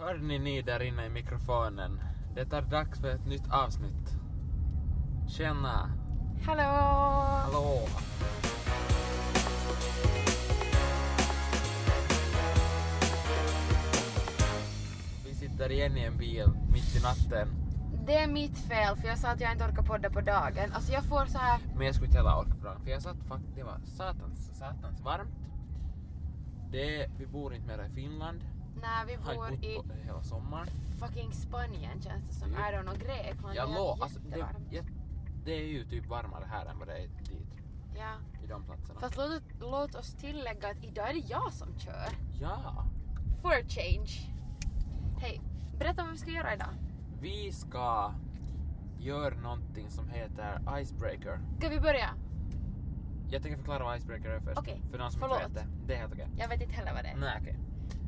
Hör 0.00 0.18
ni 0.18 0.38
ni 0.38 0.62
där 0.62 0.82
inne 0.82 1.06
i 1.06 1.08
mikrofonen? 1.08 2.00
Det 2.34 2.52
är 2.52 2.62
dags 2.62 3.00
för 3.00 3.08
ett 3.08 3.26
nytt 3.26 3.50
avsnitt. 3.50 4.14
Tjena! 5.28 5.92
Hallå! 6.46 6.62
Hallå! 7.42 7.88
Vi 15.24 15.34
sitter 15.34 15.72
igen 15.72 15.96
i 15.96 16.04
en 16.04 16.16
bil 16.18 16.48
mitt 16.72 16.96
i 16.96 17.02
natten. 17.02 17.48
Det 18.06 18.16
är 18.16 18.28
mitt 18.28 18.58
fel 18.58 18.96
för 18.96 19.08
jag 19.08 19.18
sa 19.18 19.28
att 19.28 19.40
jag 19.40 19.52
inte 19.52 19.64
orkar 19.64 19.82
podda 19.82 20.10
på 20.10 20.20
dagen. 20.20 20.72
Alltså 20.72 20.92
jag 20.92 21.04
får 21.04 21.26
så 21.26 21.38
här. 21.38 21.60
Men 21.76 21.86
jag 21.86 21.94
skulle 21.94 22.06
inte 22.06 22.18
heller 22.18 22.38
orka 22.38 22.54
på 22.54 22.64
dagen, 22.64 22.80
för 22.84 22.90
jag 22.90 23.02
satt 23.02 23.28
faktiskt, 23.28 23.56
det 23.56 23.62
var 23.62 23.78
satans, 23.86 24.58
satans 24.58 25.00
varmt. 25.00 25.38
Det, 26.72 27.10
vi 27.18 27.26
bor 27.26 27.54
inte 27.54 27.66
mer 27.66 27.86
i 27.86 27.90
Finland. 27.90 28.40
När 28.80 29.06
vi 29.06 29.16
bor 29.16 29.48
inte 29.52 29.66
i 29.66 29.76
på 29.76 29.92
hela 30.06 30.22
sommaren. 30.22 30.66
fucking 31.00 31.32
Spanien 31.32 32.02
känns 32.02 32.28
det 32.28 32.34
som. 32.34 32.48
Typ. 32.48 32.58
I 32.58 32.62
don't 32.62 32.82
know, 32.82 32.98
Grekland. 32.98 33.56
Jag 33.56 33.68
det 33.68 33.72
är 33.72 33.78
lov, 33.78 34.02
alltså 34.02 34.18
det, 34.20 34.38
jag, 34.70 34.84
det 35.44 35.52
är 35.52 35.66
ju 35.68 35.84
typ 35.84 36.06
varmare 36.06 36.44
här 36.50 36.66
än 36.66 36.78
vad 36.78 36.88
det 36.88 36.96
är 36.98 37.08
dit, 37.08 37.56
Ja. 37.94 38.12
i 38.44 38.46
de 38.46 38.64
platserna. 38.64 39.00
Fast 39.00 39.16
låt, 39.16 39.42
låt 39.60 39.94
oss 39.94 40.14
tillägga 40.14 40.68
att 40.70 40.84
idag 40.84 41.10
är 41.10 41.14
det 41.14 41.26
jag 41.28 41.52
som 41.52 41.78
kör. 41.78 42.08
Ja! 42.40 42.84
For 43.42 43.52
a 43.52 43.62
change. 43.68 44.10
Hej, 45.18 45.40
berätta 45.78 46.02
vad 46.02 46.12
vi 46.12 46.18
ska 46.18 46.30
göra 46.30 46.54
idag. 46.54 46.68
Vi 47.20 47.52
ska 47.52 48.14
göra 48.98 49.34
någonting 49.34 49.90
som 49.90 50.08
heter 50.08 50.78
Icebreaker. 50.80 51.40
Ska 51.58 51.68
vi 51.68 51.80
börja? 51.80 52.10
Jag 53.30 53.42
tänker 53.42 53.58
förklara 53.58 53.84
vad 53.84 53.96
Icebreaker 53.98 54.28
är 54.30 54.40
först. 54.40 54.58
Okej, 54.58 54.82
För 54.90 54.98
någon 54.98 55.10
som 55.10 55.20
förlåt. 55.20 55.42
inte 55.42 55.54
vet 55.60 55.68
det. 55.68 55.86
Det 55.86 55.94
är 55.94 55.98
helt 55.98 56.12
okej. 56.12 56.28
Jag 56.38 56.48
vet 56.48 56.62
inte 56.62 56.74
heller 56.74 56.94
vad 56.94 57.04
det 57.04 57.08
är. 57.08 57.16
Nej 57.16 57.38
okej. 57.40 57.56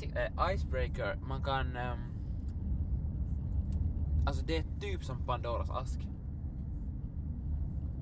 Typ. 0.00 0.16
Eh, 0.16 0.54
icebreaker, 0.54 1.18
man 1.22 1.42
kan... 1.42 1.76
Eh, 1.76 1.94
alltså 4.26 4.44
det 4.44 4.56
är 4.56 4.64
typ 4.80 5.04
som 5.04 5.26
Pandoras 5.26 5.70
ask. 5.70 6.08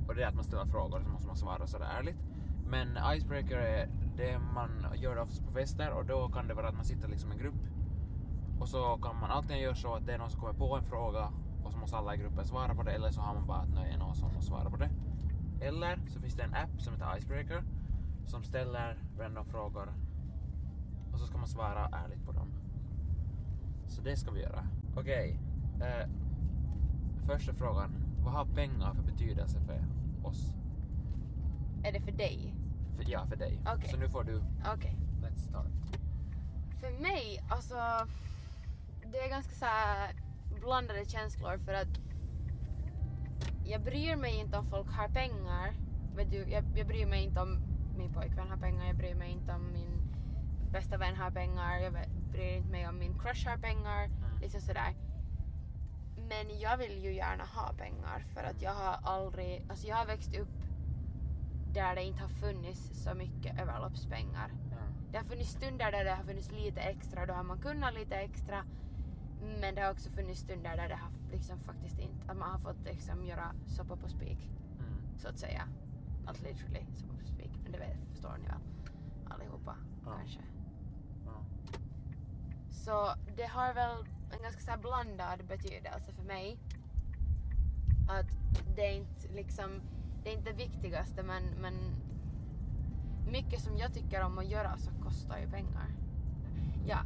Och 0.08 0.14
det 0.14 0.22
är 0.22 0.28
att 0.28 0.34
man 0.34 0.44
ställer 0.44 0.64
frågor 0.64 0.98
liksom, 0.98 1.12
så 1.12 1.12
måste 1.12 1.26
man 1.26 1.36
svara 1.36 1.66
sådär 1.66 1.86
ärligt. 1.98 2.16
Men 2.66 2.98
icebreaker 3.14 3.56
är 3.56 3.88
det 4.16 4.38
man 4.38 4.86
gör 4.94 5.18
oftast 5.18 5.46
på 5.46 5.52
fester 5.52 5.90
och 5.92 6.06
då 6.06 6.28
kan 6.28 6.48
det 6.48 6.54
vara 6.54 6.68
att 6.68 6.74
man 6.74 6.84
sitter 6.84 7.08
liksom 7.08 7.32
i 7.32 7.34
en 7.34 7.40
grupp. 7.40 7.54
Och 8.60 8.68
så 8.68 8.98
kan 9.02 9.20
man 9.20 9.30
antingen 9.30 9.62
göra 9.62 9.74
så 9.74 9.94
att 9.94 10.06
det 10.06 10.14
är 10.14 10.18
någon 10.18 10.30
som 10.30 10.40
kommer 10.40 10.54
på 10.54 10.76
en 10.76 10.84
fråga 10.84 11.32
och 11.64 11.72
så 11.72 11.78
måste 11.78 11.96
alla 11.96 12.14
i 12.14 12.18
gruppen 12.18 12.44
svara 12.44 12.74
på 12.74 12.82
det 12.82 12.92
eller 12.92 13.10
så 13.10 13.20
har 13.20 13.34
man 13.34 13.46
bara 13.46 13.58
att 13.58 13.74
det 13.74 13.80
är 13.80 13.98
någon 13.98 14.14
som 14.14 14.34
måste 14.34 14.46
svara 14.46 14.70
på 14.70 14.76
det. 14.76 14.90
Eller 15.60 16.00
så 16.08 16.20
finns 16.20 16.34
det 16.34 16.42
en 16.42 16.54
app 16.54 16.80
som 16.80 16.92
heter 16.92 17.18
Icebreaker 17.18 17.62
som 18.26 18.42
ställer 18.42 18.98
random 19.18 19.44
frågor 19.44 19.88
och 21.20 21.26
så 21.26 21.30
ska 21.32 21.38
man 21.38 21.48
svara 21.48 21.88
ärligt 21.92 22.24
på 22.24 22.32
dem. 22.32 22.52
Så 23.86 24.02
det 24.02 24.16
ska 24.16 24.30
vi 24.30 24.40
göra. 24.40 24.66
Okej. 24.96 25.38
Eh, 25.80 26.08
första 27.26 27.54
frågan. 27.54 27.94
Vad 28.24 28.32
har 28.32 28.44
pengar 28.44 28.94
för 28.94 29.02
betydelse 29.02 29.60
för 29.60 29.84
oss? 30.28 30.54
Är 31.84 31.92
det 31.92 32.00
för 32.00 32.12
dig? 32.12 32.54
För, 32.96 33.10
ja, 33.10 33.26
för 33.26 33.36
dig. 33.36 33.60
Okej. 33.76 33.88
Så 33.90 33.96
nu 33.96 34.08
får 34.08 34.24
du... 34.24 34.42
Okej. 34.74 34.96
Let's 35.22 35.38
start. 35.38 35.66
För 36.80 36.90
mig, 37.02 37.44
alltså, 37.50 38.06
det 39.12 39.18
är 39.18 39.28
ganska 39.28 39.54
så 39.54 39.66
blandade 40.60 41.04
känslor 41.04 41.58
för 41.58 41.74
att 41.74 42.00
jag 43.64 43.82
bryr 43.82 44.16
mig 44.16 44.40
inte 44.40 44.58
om 44.58 44.64
folk 44.64 44.90
har 44.90 45.08
pengar. 45.08 45.74
Vet 46.16 46.30
du, 46.30 46.36
jag, 46.36 46.64
jag 46.76 46.86
bryr 46.86 47.06
mig 47.06 47.24
inte 47.24 47.40
om 47.40 47.58
min 47.96 48.12
pojkvän 48.12 48.50
har 48.50 48.56
pengar, 48.56 48.86
jag 48.86 48.96
bryr 48.96 49.14
mig 49.14 49.30
inte 49.30 49.52
om 49.52 49.72
min 49.72 50.09
bästa 50.72 50.96
vän 50.98 51.16
har 51.16 51.30
pengar, 51.30 51.78
jag 51.78 51.92
bryr 52.32 52.56
inte 52.56 52.68
mig 52.70 52.88
om 52.88 52.98
min 52.98 53.18
crush 53.18 53.48
har 53.48 53.56
pengar, 53.56 54.04
Mm. 54.04 54.38
liksom 54.40 54.60
sådär. 54.60 54.94
Men 56.28 56.58
jag 56.60 56.76
vill 56.76 57.04
ju 57.04 57.14
gärna 57.14 57.44
ha 57.44 57.72
pengar 57.72 58.24
för 58.34 58.42
att 58.42 58.62
jag 58.62 58.74
har 58.74 58.98
aldrig, 59.02 59.66
alltså 59.70 59.86
jag 59.86 59.96
har 59.96 60.06
växt 60.06 60.34
upp 60.38 60.58
där 61.72 61.94
det 61.94 62.02
inte 62.04 62.22
har 62.22 62.28
funnits 62.28 62.90
så 63.04 63.14
mycket 63.14 63.60
överloppspengar. 63.60 64.50
Ja. 64.70 64.76
Det 65.12 65.18
har 65.18 65.24
funnits 65.24 65.50
stunder 65.50 65.92
där 65.92 66.04
det 66.04 66.10
har 66.14 66.24
funnits 66.24 66.50
lite 66.52 66.80
extra, 66.80 67.26
då 67.26 67.32
har 67.34 67.42
man 67.42 67.58
kunnat 67.58 67.94
lite 67.94 68.14
extra. 68.16 68.64
Men 69.60 69.74
det 69.74 69.80
har 69.82 69.90
också 69.92 70.10
funnits 70.10 70.40
stunder 70.40 70.76
där 70.76 70.88
det 70.88 70.94
har 70.96 71.10
liksom 71.32 71.58
faktiskt 71.60 71.98
inte, 71.98 72.30
att 72.30 72.36
man 72.36 72.50
har 72.50 72.58
fått 72.58 72.84
liksom 72.84 73.24
göra 73.24 73.52
soppa 73.66 73.96
på 73.96 74.08
spik, 74.08 74.48
Mm. 74.78 75.18
så 75.18 75.28
att 75.28 75.38
säga. 75.38 75.62
Not 76.26 76.40
literally 76.42 76.86
soppa 76.94 77.14
på 77.20 77.26
spik, 77.26 77.50
men 77.62 77.72
det 77.72 77.78
vet, 77.78 77.96
förstår 78.10 78.36
ni 78.42 78.46
väl 78.48 78.56
allihopa 79.28 79.76
Ja. 80.04 80.12
kanske. 80.18 80.40
Så 82.90 83.14
det 83.36 83.46
har 83.46 83.74
väl 83.74 83.96
en 84.30 84.42
ganska 84.42 84.60
så 84.60 84.80
blandad 84.80 85.44
betydelse 85.48 86.12
för 86.12 86.22
mig. 86.22 86.58
Att 88.08 88.26
det 88.76 88.86
är 88.86 88.92
inte 88.92 89.28
liksom, 89.34 89.80
det 90.24 90.30
är 90.30 90.36
inte 90.36 90.50
det 90.50 90.56
viktigaste 90.56 91.22
men, 91.22 91.42
men 91.60 91.74
mycket 93.32 93.60
som 93.60 93.76
jag 93.76 93.94
tycker 93.94 94.22
om 94.22 94.38
att 94.38 94.50
göra 94.50 94.76
så 94.78 94.90
kostar 95.04 95.38
ju 95.38 95.50
pengar. 95.50 95.86
Ja, 96.86 96.98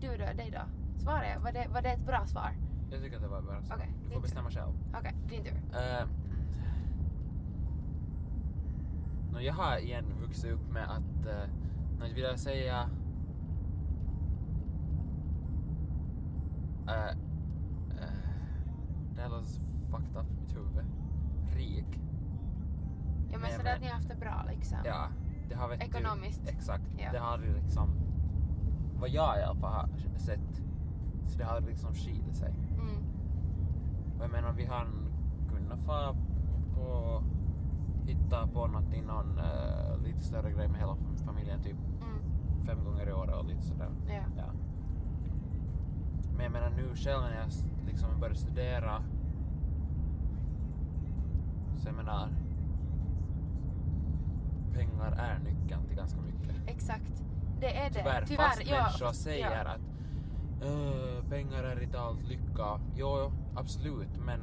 du 0.00 0.08
då, 0.08 0.16
dig 0.16 0.50
då? 0.50 0.62
Svara, 1.02 1.38
var 1.38 1.52
det, 1.52 1.68
var 1.72 1.82
det 1.82 1.90
ett 1.90 2.06
bra 2.06 2.26
svar? 2.26 2.50
Jag 2.90 3.02
tycker 3.02 3.16
att 3.16 3.22
det 3.22 3.28
var 3.28 3.42
bra. 3.42 3.62
så. 3.62 3.74
Okej, 3.74 3.92
du 4.04 4.14
får 4.14 4.20
bestämma 4.20 4.50
själv. 4.50 4.72
Okej, 4.98 5.14
din 5.28 5.44
tur. 5.44 5.52
Uh, 5.52 6.08
no, 9.32 9.40
jag 9.40 9.54
har 9.54 9.78
igen 9.78 10.04
vuxit 10.20 10.52
upp 10.52 10.70
med 10.70 10.90
att, 10.90 11.26
uh, 11.26 11.50
nu 12.00 12.14
vill 12.14 12.22
jag 12.22 12.38
säga, 12.38 12.90
uh, 16.88 17.10
uh, 17.90 18.10
det 19.14 19.22
här 19.22 19.28
låter 19.28 19.46
så 19.46 19.60
fucked 19.90 20.16
up 20.16 20.26
i 20.30 20.40
mitt 20.40 20.56
huvud. 20.56 20.84
Rik. 21.56 22.00
Ja 23.30 23.38
men 23.38 23.40
Nej, 23.40 23.50
sådär 23.52 23.64
men- 23.64 23.74
att 23.74 23.80
ni 23.80 23.86
har 23.86 23.94
haft 23.94 24.08
det 24.08 24.16
bra 24.16 24.44
liksom. 24.48 24.78
Ja, 24.84 25.08
det 25.48 25.54
har 25.54 25.68
vet 25.68 25.80
du- 25.80 25.86
Ekonomiskt. 25.86 26.48
Exakt. 26.48 26.84
Ja. 26.98 27.12
Det 27.12 27.18
har 27.18 27.38
liksom, 27.38 27.90
vad 29.00 29.08
jag 29.08 29.38
i 29.38 29.42
alla 29.42 29.54
fall 29.60 29.72
har 29.72 29.88
sett, 30.18 30.62
så 31.26 31.38
det 31.38 31.44
har 31.44 31.60
liksom 31.60 31.94
skilt 31.94 32.36
sig. 32.36 32.54
Mm. 32.72 33.02
Och 34.18 34.24
jag 34.24 34.30
menar 34.30 34.52
vi 34.52 34.64
har 34.66 34.86
kunnat 35.48 35.80
få 35.80 36.16
på 36.74 37.22
hitta 38.04 38.46
på 38.46 38.66
någonting, 38.66 39.04
någon 39.06 39.38
eh, 39.38 39.98
lite 40.04 40.20
större 40.22 40.52
grej 40.52 40.68
med 40.68 40.80
hela 40.80 40.96
familjen 41.26 41.62
typ 41.62 41.76
Mm. 41.76 42.64
fem 42.66 42.84
gånger 42.84 43.08
i 43.08 43.12
år 43.12 43.30
och 43.38 43.44
lite 43.44 43.62
sådär. 43.62 43.88
Ja. 44.08 44.22
Ja. 44.36 44.44
Men 46.36 46.44
jag 46.44 46.52
menar 46.52 46.70
nu 46.70 46.96
själv 46.96 47.22
när 47.22 47.36
jag 47.36 47.48
liksom 47.86 48.20
började 48.20 48.38
studera 48.38 49.02
så 51.76 51.88
jag 51.88 51.94
menar 51.94 52.28
pengar 54.74 55.12
är 55.12 55.38
nyckeln 55.38 55.86
till 55.86 55.96
ganska 55.96 56.20
mycket. 56.20 56.56
Exakt. 56.66 57.22
Det 57.60 57.76
är 57.76 57.90
det. 57.90 57.94
Tyvärr, 58.26 58.26
fast 58.36 58.66
ja, 58.66 58.76
människor 58.82 59.12
säger 59.12 59.50
ja. 59.64 59.70
att 59.70 59.80
"Öh, 60.62 61.24
pengar 61.30 61.62
är 61.64 61.82
inte 61.82 62.00
allt 62.00 62.22
lycka. 62.28 62.80
Jo, 62.96 63.32
absolut, 63.56 64.18
men 64.26 64.40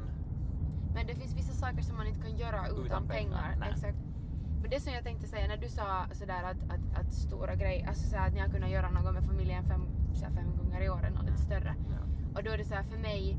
Men 0.93 1.07
det 1.07 1.15
finns 1.15 1.35
vissa 1.37 1.53
saker 1.53 1.81
som 1.81 1.97
man 1.97 2.07
inte 2.07 2.19
kan 2.21 2.37
göra 2.37 2.67
utan, 2.67 2.85
Utan 2.85 3.07
pengar, 3.07 3.51
pengar. 3.51 3.69
Exakt. 3.71 3.97
Men 4.63 4.69
det 4.69 4.79
som 4.79 4.93
jag 4.93 5.03
tänkte 5.03 5.27
säga 5.27 5.47
när 5.47 5.57
du 5.57 5.69
sa 5.69 6.05
sådär 6.11 6.43
att, 6.43 6.73
att, 6.73 6.99
att 6.99 7.13
stora 7.13 7.55
grejer, 7.55 7.87
alltså 7.87 8.09
såhär 8.09 8.27
att 8.27 8.33
ni 8.33 8.39
har 8.39 8.47
kunnat 8.47 8.69
göra 8.69 8.89
något 8.89 9.13
med 9.13 9.23
familjen 9.23 9.63
fem, 9.63 9.81
såhär 10.13 10.31
fem 10.31 10.57
gånger 10.57 10.81
i 10.81 10.89
år 10.89 10.99
eller 10.99 11.17
något 11.17 11.25
lite 11.25 11.41
större. 11.41 11.75
ja. 11.89 11.97
Och 12.35 12.43
då 12.43 12.51
är 12.51 12.57
det 12.57 12.63
såhär 12.63 12.83
för 12.83 12.97
mig, 12.97 13.37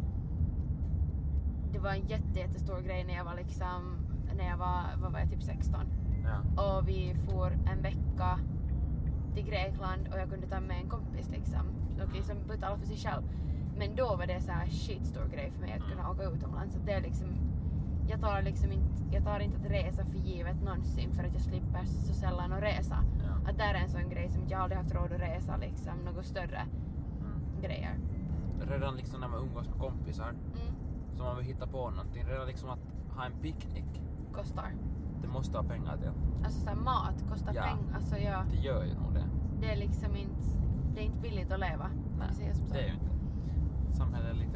det 1.72 1.78
var 1.78 1.90
en 1.90 2.06
jätte, 2.06 2.38
jättestor 2.38 2.80
grej 2.80 3.04
när 3.04 3.14
jag 3.14 3.24
var 3.24 3.34
liksom, 3.34 3.96
när 4.36 4.48
jag 4.48 4.56
var, 4.56 4.82
vad 4.96 5.12
var 5.12 5.20
jag, 5.20 5.30
typ 5.30 5.42
16. 5.42 5.80
Ja. 6.24 6.62
Och 6.62 6.88
vi 6.88 7.14
for 7.14 7.52
en 7.72 7.82
vecka 7.82 8.38
till 9.34 9.44
Grekland 9.44 10.08
och 10.12 10.18
jag 10.18 10.30
kunde 10.30 10.46
ta 10.46 10.60
med 10.60 10.76
en 10.76 10.88
kompis 10.88 11.30
liksom. 11.30 11.66
Och 12.02 12.14
liksom 12.14 12.36
betala 12.48 12.78
för 12.78 12.86
sig 12.86 12.96
själv. 12.96 13.22
Men 13.78 13.96
då 13.96 14.16
var 14.16 14.26
det 14.26 14.40
så 14.40 14.52
här 14.52 14.66
skitstor 14.66 15.24
grej 15.32 15.50
för 15.50 15.60
mig 15.60 15.72
att 15.72 15.90
kunna 15.90 16.10
åka 16.10 16.22
utomlands. 16.22 16.74
Så 16.74 16.80
det 16.86 16.92
är 16.92 17.00
liksom, 17.00 17.26
jag 18.08 18.20
tar 18.20 18.42
liksom 18.42 18.72
inte, 18.72 19.02
jag 19.12 19.24
tar 19.24 19.40
inte 19.40 19.56
att 19.56 19.70
resa 19.70 20.04
för 20.04 20.18
givet 20.18 20.62
någonsin 20.62 21.12
för 21.12 21.24
att 21.24 21.32
jag 21.32 21.42
slipper 21.42 21.84
så 21.84 22.12
sällan 22.14 22.52
att 22.52 22.62
resa. 22.62 22.96
Ja. 23.24 23.50
Att 23.50 23.58
där 23.58 23.74
är 23.74 23.78
en 23.78 23.88
sån 23.88 24.08
grej 24.08 24.28
som 24.30 24.48
jag 24.48 24.60
aldrig 24.60 24.78
haft 24.78 24.94
råd 24.94 25.12
att 25.12 25.20
resa 25.20 25.56
liksom, 25.56 25.98
något 26.04 26.24
större 26.26 26.60
Mm. 27.20 27.60
grejer. 27.62 27.94
Redan 28.70 28.96
liksom 28.96 29.20
när 29.20 29.28
man 29.28 29.40
umgås 29.40 29.68
med 29.68 29.78
kompisar 29.78 30.28
Mm, 30.30 30.74
så 31.16 31.22
man 31.22 31.36
vill 31.36 31.46
hitta 31.46 31.66
på 31.66 31.90
någonting. 31.90 32.24
Redan 32.26 32.46
liksom 32.46 32.70
att 32.70 32.78
ha 33.16 33.24
en 33.26 33.32
picknick, 33.42 34.02
kostar. 34.32 34.72
det 35.22 35.28
måste 35.28 35.56
ha 35.58 35.64
pengar 35.64 35.96
till. 35.96 36.10
Alltså 36.44 36.60
så 36.60 36.68
här, 36.68 36.76
mat 36.76 37.24
kostar 37.30 37.54
Ja. 37.54 37.62
pengar. 37.62 37.94
Alltså 37.94 38.16
ja, 38.18 38.44
Det 38.50 38.56
gör 38.56 38.84
ju 38.84 38.94
nog 38.94 39.14
det. 39.14 39.24
det 39.60 39.72
är 39.72 39.76
liksom 39.76 40.16
inte, 40.16 40.42
det 40.94 41.00
är 41.00 41.04
inte 41.04 41.18
billigt 41.20 41.52
att 41.52 41.60
leva. 41.60 41.90
Nej, 42.18 42.28
det 42.72 42.78
är 42.78 42.86
ju 42.86 42.92
inte. 42.92 43.10
Samhället 43.96 44.30
är 44.30 44.34
lite. 44.34 44.53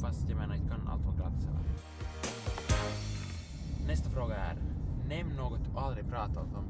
Fast 0.00 0.28
jag 0.28 0.38
menar, 0.38 0.54
inte 0.54 0.68
kan 0.68 0.88
allt 0.88 1.04
vara 1.04 1.16
gratis 1.16 1.46
heller. 1.46 1.62
Nästa 3.86 4.10
fråga 4.10 4.36
är, 4.36 4.56
nämn 5.08 5.36
något 5.36 5.64
du 5.64 5.78
aldrig 5.78 6.08
pratat 6.08 6.54
om. 6.54 6.64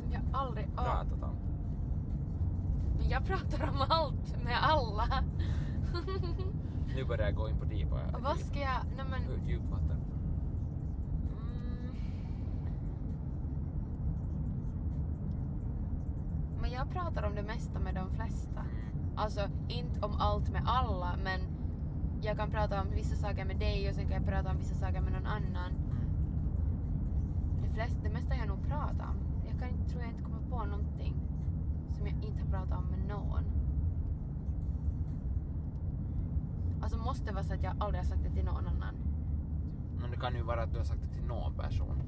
Som 0.00 0.12
jag 0.12 0.22
aldrig... 0.32 0.68
åh. 0.76 0.84
Pratat 0.84 1.22
om. 1.22 1.36
Men 2.98 3.08
jag 3.08 3.24
pratar 3.24 3.68
om 3.68 3.84
allt 3.88 4.44
med 4.44 4.58
alla. 4.62 5.04
Nu 6.96 7.04
börjar 7.04 7.24
jag 7.24 7.34
gå 7.34 7.48
in 7.48 7.58
på 7.58 7.64
deep. 7.64 7.88
Vad 8.18 8.38
ska 8.38 8.58
jag... 8.58 8.80
Nej 8.96 9.04
men... 9.10 9.48
Djupt 9.48 9.70
vatten? 9.70 10.00
Mm. 11.40 11.96
Men 16.60 16.70
jag 16.70 16.90
pratar 16.90 17.22
om 17.22 17.34
det 17.34 17.42
mesta 17.42 17.78
med 17.78 17.94
de 17.94 18.10
flesta. 18.10 18.64
Alltså 19.16 19.48
inte 19.68 20.06
om 20.06 20.12
allt 20.18 20.50
med 20.50 20.62
alla 20.66 21.16
men 21.24 21.40
jag 22.24 22.36
kan 22.36 22.50
prata 22.50 22.80
om 22.80 22.90
vissa 22.94 23.16
saker 23.16 23.44
med 23.44 23.58
dig 23.58 23.88
och 23.88 23.94
sen 23.94 24.04
kan 24.04 24.12
jag 24.14 24.26
prata 24.26 24.50
om 24.50 24.58
vissa 24.58 24.74
saker 24.74 25.00
med 25.00 25.12
någon 25.12 25.26
annan. 25.26 25.72
Det, 27.62 27.68
flest, 27.74 27.96
det 28.02 28.10
mesta 28.10 28.34
jag 28.36 28.48
nog 28.48 28.66
pratar 28.68 29.08
om. 29.08 29.16
Jag 29.46 29.58
kan 29.58 29.68
inte, 29.68 29.90
tror 29.90 30.02
jag 30.02 30.10
inte 30.10 30.22
kommer 30.22 30.50
på 30.50 30.64
någonting 30.64 31.14
som 31.96 32.06
jag 32.06 32.16
inte 32.24 32.42
har 32.42 32.50
pratat 32.50 32.78
om 32.78 32.86
med 32.86 33.08
någon. 33.08 33.44
Alltså 36.82 36.98
måste 36.98 37.32
vara 37.32 37.44
så 37.44 37.54
att 37.54 37.62
jag 37.62 37.74
aldrig 37.78 38.00
har 38.00 38.08
sagt 38.08 38.22
det 38.24 38.30
till 38.30 38.44
någon 38.44 38.66
annan. 38.66 38.94
Men 40.00 40.10
det 40.10 40.16
kan 40.16 40.34
ju 40.34 40.42
vara 40.42 40.62
att 40.62 40.72
du 40.72 40.78
har 40.78 40.84
sagt 40.84 41.00
det 41.02 41.08
till 41.08 41.26
någon 41.26 41.54
person. 41.54 42.02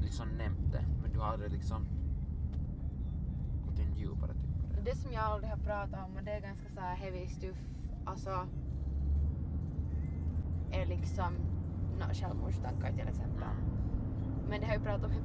Liksom 0.00 0.28
nämnt 0.28 0.72
det, 0.72 0.84
men 1.02 1.12
du 1.12 1.18
har 1.18 1.26
aldrig 1.26 1.52
liksom 1.52 1.86
gått 3.66 3.78
in 3.78 3.94
djupare 3.96 4.32
typ 4.32 4.60
på 4.60 4.74
det. 4.74 4.90
Det 4.90 4.96
som 4.96 5.12
jag 5.12 5.22
aldrig 5.22 5.50
har 5.50 5.58
pratat 5.58 6.08
om 6.08 6.16
och 6.16 6.22
det 6.24 6.30
är 6.30 6.40
ganska 6.40 6.68
så 6.74 6.80
här 6.80 6.96
heavy 6.96 7.26
stuff, 7.26 7.56
alltså 8.08 8.30
är 10.70 10.86
liksom 10.86 11.32
no, 11.98 12.04
självmordstankar 12.14 12.92
till 12.92 13.08
exempel. 13.08 13.48
Men 14.48 14.60
det 14.60 14.66
har 14.66 14.74
jag 14.74 14.82
pratat 14.82 15.04
om 15.04 15.12
i 15.12 15.20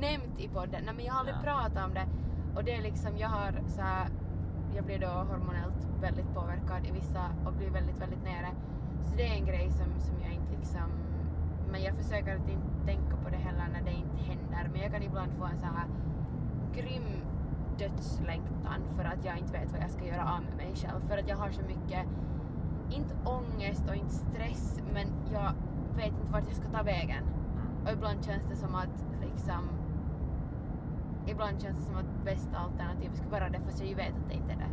nämnt 0.00 0.40
i 0.40 0.48
podden. 0.48 0.82
Nej 0.84 0.94
men 0.96 1.04
jag 1.04 1.12
har 1.12 1.20
aldrig 1.20 1.36
Ja. 1.36 1.40
pratat 1.42 1.84
om 1.86 1.94
det 1.94 2.06
och 2.56 2.64
det 2.64 2.74
är 2.74 2.82
liksom, 2.82 3.16
jag 3.18 3.28
har 3.28 3.52
så 3.68 3.80
här, 3.80 4.08
jag 4.76 4.84
blir 4.84 4.98
då 4.98 5.06
hormonellt 5.06 5.88
väldigt 6.00 6.34
påverkad 6.34 6.86
i 6.86 6.90
vissa 6.90 7.24
och 7.46 7.52
blir 7.52 7.70
väldigt, 7.70 8.00
väldigt 8.00 8.24
nere. 8.24 8.50
Så 9.04 9.16
det 9.16 9.26
är 9.28 9.34
en 9.40 9.46
grej 9.46 9.70
som, 9.70 10.00
som 10.00 10.14
jag 10.22 10.32
inte 10.32 10.52
liksom, 10.58 10.88
men 11.70 11.82
jag 11.82 11.94
försöker 11.96 12.36
att 12.36 12.48
inte 12.48 12.84
tänka 12.86 13.16
på 13.16 13.28
det 13.30 13.36
heller 13.36 13.68
när 13.72 13.82
det 13.82 13.92
inte 13.92 14.16
händer. 14.30 14.70
Men 14.72 14.80
jag 14.82 14.92
kan 14.92 15.02
ibland 15.02 15.32
få 15.38 15.44
en 15.44 15.58
så 15.58 15.66
här 15.66 15.86
grym 16.74 17.02
dödslängtan 17.80 18.80
för 18.96 19.04
att 19.04 19.24
jag 19.24 19.38
inte 19.38 19.52
vet 19.52 19.72
vad 19.72 19.80
jag 19.80 19.90
ska 19.90 20.04
göra 20.06 20.34
av 20.34 20.42
med 20.42 20.56
mig 20.56 20.72
själv. 20.74 21.00
För 21.08 21.18
att 21.18 21.28
jag 21.28 21.36
har 21.36 21.50
så 21.50 21.62
mycket, 21.62 22.06
inte 22.90 23.14
ångest 23.24 23.84
och 23.88 23.96
inte 23.96 24.14
stress, 24.14 24.80
men 24.94 25.06
jag 25.32 25.52
vet 25.96 26.06
inte 26.06 26.32
vart 26.32 26.44
jag 26.48 26.56
ska 26.56 26.68
ta 26.68 26.82
vägen. 26.82 27.24
Mm. 27.24 27.86
Och 27.86 27.92
ibland 27.92 28.24
känns 28.24 28.44
det 28.50 28.56
som 28.56 28.74
att 28.74 29.04
liksom 29.22 29.68
Ibland 31.26 31.62
känns 31.62 31.78
det 31.78 31.84
som 31.84 31.96
att 31.96 32.24
bästa 32.24 32.58
alternativet 32.58 33.16
skulle 33.16 33.30
vara 33.30 33.48
det 33.48 33.60
fast 33.60 33.80
jag 33.80 33.88
ju 33.88 33.94
vet 33.94 34.08
att 34.08 34.28
det 34.28 34.34
inte 34.34 34.52
är 34.52 34.56
det. 34.56 34.70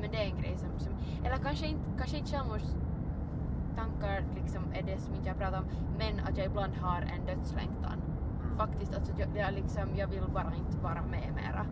Men 0.00 0.10
det 0.10 0.16
är 0.16 0.24
en 0.24 0.42
grej 0.42 0.56
som, 0.56 0.78
som 0.78 0.92
eller 1.24 1.36
kanske 1.36 1.66
inte, 1.66 1.84
kanske 1.98 2.18
inte 2.18 2.30
självmordstankar 2.30 4.24
liksom 4.34 4.62
är 4.74 4.82
det 4.82 4.98
som 4.98 5.14
inte 5.14 5.28
jag 5.28 5.38
pratar 5.38 5.58
om, 5.58 5.64
men 5.98 6.20
att 6.20 6.36
jag 6.38 6.46
ibland 6.46 6.74
har 6.74 7.02
en 7.02 7.26
dödslängtan. 7.26 7.98
Mm. 8.44 8.56
Faktiskt, 8.56 8.94
alltså 8.94 9.12
jag, 9.18 9.28
jag, 9.36 9.54
liksom, 9.54 9.96
jag 9.96 10.06
vill 10.06 10.22
bara 10.34 10.54
inte 10.54 10.76
vara 10.82 11.02
med 11.02 11.32
mera. 11.34 11.66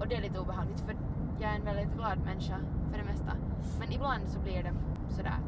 Och 0.00 0.08
det 0.08 0.16
är 0.16 0.20
lite 0.20 0.38
obehagligt 0.38 0.80
för 0.80 0.96
jag 1.40 1.50
är 1.50 1.56
en 1.56 1.64
väldigt 1.64 1.94
glad 1.94 2.18
människa 2.24 2.56
för 2.90 2.98
det 2.98 3.04
mesta. 3.04 3.32
Men 3.78 3.92
ibland 3.92 4.28
så 4.28 4.40
blir 4.40 4.62
det 4.62 4.72
sådär 5.08 5.38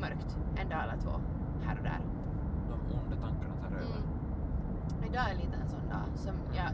mörkt 0.00 0.38
en 0.56 0.68
dag 0.68 0.82
eller 0.82 0.96
två 0.96 1.10
här 1.66 1.76
och 1.78 1.84
där. 1.84 2.00
De 2.68 2.98
onda 2.98 3.16
tankarna 3.16 3.54
tar 3.60 3.76
över. 3.76 3.96
Mm. 3.96 5.06
Idag 5.10 5.30
är 5.30 5.34
lite 5.34 5.56
en 5.56 5.68
sån 5.68 5.88
dag 5.88 6.08
som 6.14 6.34
jag 6.56 6.72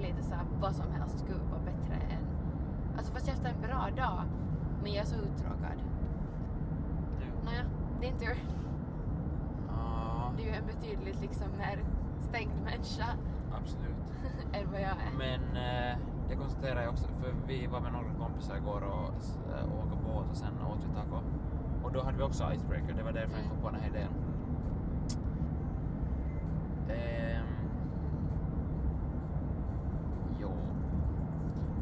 lite 0.00 0.22
såhär 0.22 0.44
vad 0.60 0.74
som 0.74 0.92
helst 0.92 1.18
skulle 1.18 1.44
vara 1.50 1.60
bättre 1.60 1.94
än... 1.94 2.24
Alltså 2.96 3.12
fast 3.12 3.28
jag 3.28 3.34
har 3.34 3.42
haft 3.42 3.54
en 3.54 3.62
bra 3.68 4.04
dag 4.04 4.22
men 4.82 4.92
jag 4.92 5.02
är 5.02 5.06
så 5.06 5.16
uttråkad. 5.16 5.78
Nu. 7.18 7.26
Nåja, 7.44 7.64
din 8.00 8.18
tur. 8.18 8.36
Ja, 9.68 10.32
Du 10.36 10.42
är 10.42 10.54
en 10.58 10.66
betydligt 10.66 11.20
liksom 11.20 11.46
mer 11.58 11.84
stängd 12.20 12.52
människa 12.64 13.06
absolut. 13.62 14.06
än 14.52 14.72
vad 14.72 14.80
jag 14.80 14.90
är. 14.90 15.12
Men 15.18 15.40
eh, 15.56 15.98
det 16.28 16.36
konstaterar 16.36 16.82
jag 16.82 16.90
också, 16.90 17.08
för 17.08 17.34
vi 17.46 17.66
var 17.66 17.80
med 17.80 17.92
några 17.92 18.14
kompisar 18.14 18.56
igår 18.56 18.82
och 18.84 19.08
äh, 19.54 19.78
åkte 19.78 19.96
båt 20.04 20.30
och 20.30 20.36
sen 20.36 20.52
åt 20.72 20.78
vi 20.84 20.94
taco. 20.94 21.22
Och 21.84 21.92
då 21.92 22.02
hade 22.02 22.16
vi 22.16 22.22
också 22.22 22.52
icebreaker, 22.54 22.94
det 22.94 23.02
var 23.02 23.12
därför 23.12 23.38
jag 23.38 23.50
kom 23.50 23.60
på 23.60 23.70
den 23.70 23.80
här 23.80 23.88
idén. 23.88 24.12
Ehm, 26.88 27.46
jo. 30.40 30.50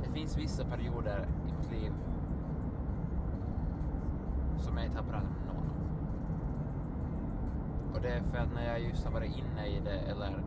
Det 0.05 0.11
finns 0.11 0.39
vissa 0.39 0.65
perioder 0.65 1.29
i 1.49 1.53
mitt 1.53 1.71
liv 1.71 1.93
som 4.59 4.77
jag 4.77 4.87
inte 4.87 4.99
har 4.99 5.05
pratat 5.05 5.31
med 5.31 5.55
någon. 5.55 5.71
Och 7.95 8.01
det 8.03 8.09
är 8.09 8.23
för 8.23 8.39
att 8.39 8.55
när 8.55 8.67
jag 8.67 8.81
just 8.81 9.05
har 9.05 9.13
varit 9.13 9.37
inne 9.37 9.67
i 9.67 9.81
det 9.81 9.99
eller 9.99 10.43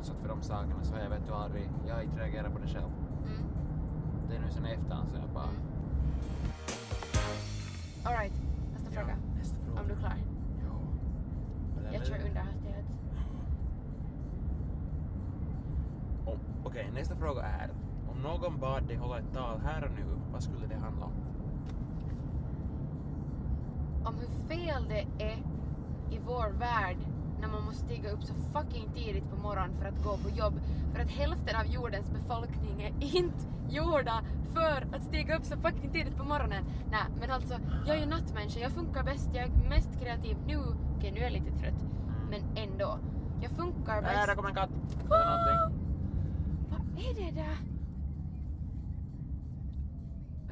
utsatt 0.00 0.16
för 0.20 0.28
de 0.28 0.42
sakerna 0.42 0.84
så 0.84 0.94
har 0.94 1.00
jag 1.02 1.10
vet 1.10 1.26
du 1.26 1.32
aldrig, 1.32 1.70
jag 1.86 1.94
har 1.94 2.02
inte 2.02 2.18
reagerat 2.18 2.52
på 2.52 2.58
det 2.58 2.66
själv. 2.66 2.90
Mm. 3.26 3.42
Det 4.28 4.36
är 4.36 4.40
nu 4.40 4.50
sen 4.50 4.64
efterhand 4.64 5.10
så 5.10 5.16
jag 5.16 5.28
bara... 5.34 5.44
Mm. 5.44 5.56
Alright, 8.04 8.32
nästa 8.72 8.90
fråga. 8.90 9.16
nästa 9.38 9.56
fråga. 9.64 9.80
Om 9.80 9.86
du 9.88 9.92
är 9.92 9.98
klar. 9.98 10.16
Ja. 10.62 11.92
Jag 11.92 12.06
kör 12.06 12.14
under 12.28 12.40
hastighet. 12.40 12.84
Om- 16.26 16.64
Okej, 16.64 16.90
nästa 16.94 17.16
fråga 17.16 17.42
är. 17.42 17.70
Om 18.10 18.22
någon 18.22 18.60
bad 18.60 18.82
dig 18.82 18.96
hålla 18.96 19.18
ett 19.18 19.32
tal 19.32 19.60
här 19.60 19.84
och 19.84 19.90
nu, 19.90 20.04
vad 20.32 20.42
skulle 20.42 20.66
det 20.66 20.76
handla 20.76 21.04
om? 21.04 21.12
Om 24.04 24.14
hur 24.14 24.48
fel 24.48 24.84
det 24.88 25.24
är 25.24 25.36
i 26.10 26.20
vår 26.26 26.48
värld 26.58 26.96
när 27.40 27.48
man 27.48 27.64
måste 27.64 27.84
stiga 27.84 28.10
upp 28.10 28.22
så 28.22 28.34
fucking 28.52 28.90
tidigt 28.94 29.30
på 29.30 29.36
morgonen 29.36 29.76
för 29.78 29.86
att 29.86 30.04
gå 30.04 30.16
på 30.16 30.30
jobb. 30.30 30.60
För 30.92 31.00
att 31.00 31.10
hälften 31.10 31.56
av 31.56 31.66
jordens 31.66 32.10
befolkning 32.10 32.82
är 32.82 33.16
inte 33.16 33.46
gjorda 33.68 34.22
för 34.54 34.96
att 34.96 35.02
stiga 35.02 35.36
upp 35.36 35.44
så 35.44 35.56
fucking 35.56 35.90
tidigt 35.92 36.16
på 36.16 36.24
morgonen. 36.24 36.64
Nej, 36.90 37.04
men 37.20 37.30
alltså, 37.30 37.54
jag 37.86 37.96
är 37.96 38.00
ju 38.00 38.06
nattmänniska, 38.06 38.60
jag 38.60 38.72
funkar 38.72 39.02
bäst, 39.02 39.30
jag 39.34 39.44
är 39.44 39.68
mest 39.68 40.00
kreativ 40.00 40.36
nu. 40.46 40.58
Okej, 40.96 41.12
nu 41.12 41.18
är 41.20 41.24
jag 41.24 41.32
lite 41.32 41.58
trött, 41.58 41.84
men 42.30 42.40
ändå. 42.56 42.98
Jag 43.42 43.50
funkar 43.50 44.02
bäst. 44.02 44.26
där 44.26 44.34
kommer 44.34 44.48
en 44.48 44.54
katt! 44.54 44.70
Någonting. 44.70 45.88
Vad 46.70 46.80
är 46.80 47.14
det 47.14 47.30
där? 47.30 47.56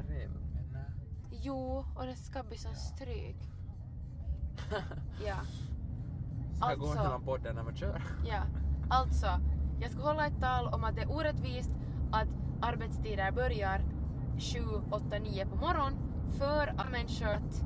Rävungen? 0.09 0.71
nej. 0.73 0.85
Jo, 1.31 1.85
och 1.97 2.07
det 2.07 2.17
ska 2.17 2.43
bli 2.43 2.59
som 2.59 2.75
stryk. 2.75 3.37
Ja. 5.27 5.37
Så 6.59 6.65
här 6.67 6.77
går 6.77 6.87
Alltså- 6.87 7.03
hela 7.03 7.19
podden 7.19 7.57
när 7.57 7.63
man 7.63 7.77
kör. 7.77 8.03
Ja, 8.27 8.43
alltså. 8.89 9.27
Jag 9.81 9.91
ska 9.91 10.03
hålla 10.03 10.27
ett 10.27 10.41
tal 10.41 10.67
om 10.75 10.85
att 10.85 10.95
det 10.97 11.03
är 11.03 11.13
orättvist 11.13 11.71
att 12.13 12.29
arbetstider 12.61 13.33
börjar 13.33 13.81
7, 14.39 14.59
8, 14.91 15.19
9 15.19 15.47
på 15.47 15.57
morgonen 15.57 15.95
för 16.39 16.67
att 16.77 16.91
människor 16.91 17.29
att 17.29 17.65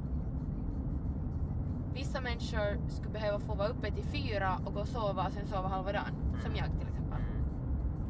vissa 1.94 2.20
människor 2.20 2.88
skulle 2.88 3.10
behöva 3.12 3.38
få 3.38 3.54
vara 3.54 3.68
uppe 3.68 3.90
till 3.90 4.04
fyra 4.04 4.58
och 4.64 4.74
gå 4.74 4.80
och 4.80 4.86
sova 4.88 5.26
och 5.26 5.32
sen 5.32 5.46
sova 5.46 5.68
halva 5.68 5.92
dagen. 5.92 6.14
Som 6.44 6.56
jag 6.56 6.66
till 6.78 6.88
exempel. 6.88 7.18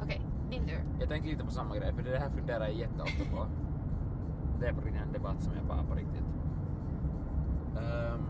Okej, 0.02 0.20
din 0.50 0.66
tur. 0.66 0.84
Jag 1.00 1.08
tänker 1.08 1.28
lite 1.28 1.44
på 1.44 1.50
samma 1.50 1.76
grej, 1.76 1.92
för 1.94 2.02
det 2.02 2.18
här 2.18 2.30
funderar 2.30 2.60
jag 2.64 2.74
jätteofta 2.74 3.24
på. 3.36 3.46
Det 4.60 4.66
är 4.68 4.72
på 4.72 4.88
en 4.88 5.12
debatt 5.12 5.42
som 5.42 5.52
jag 5.56 5.64
bara 5.64 5.82
på 5.82 5.94
riktigt. 5.94 6.24
Um, 7.76 8.26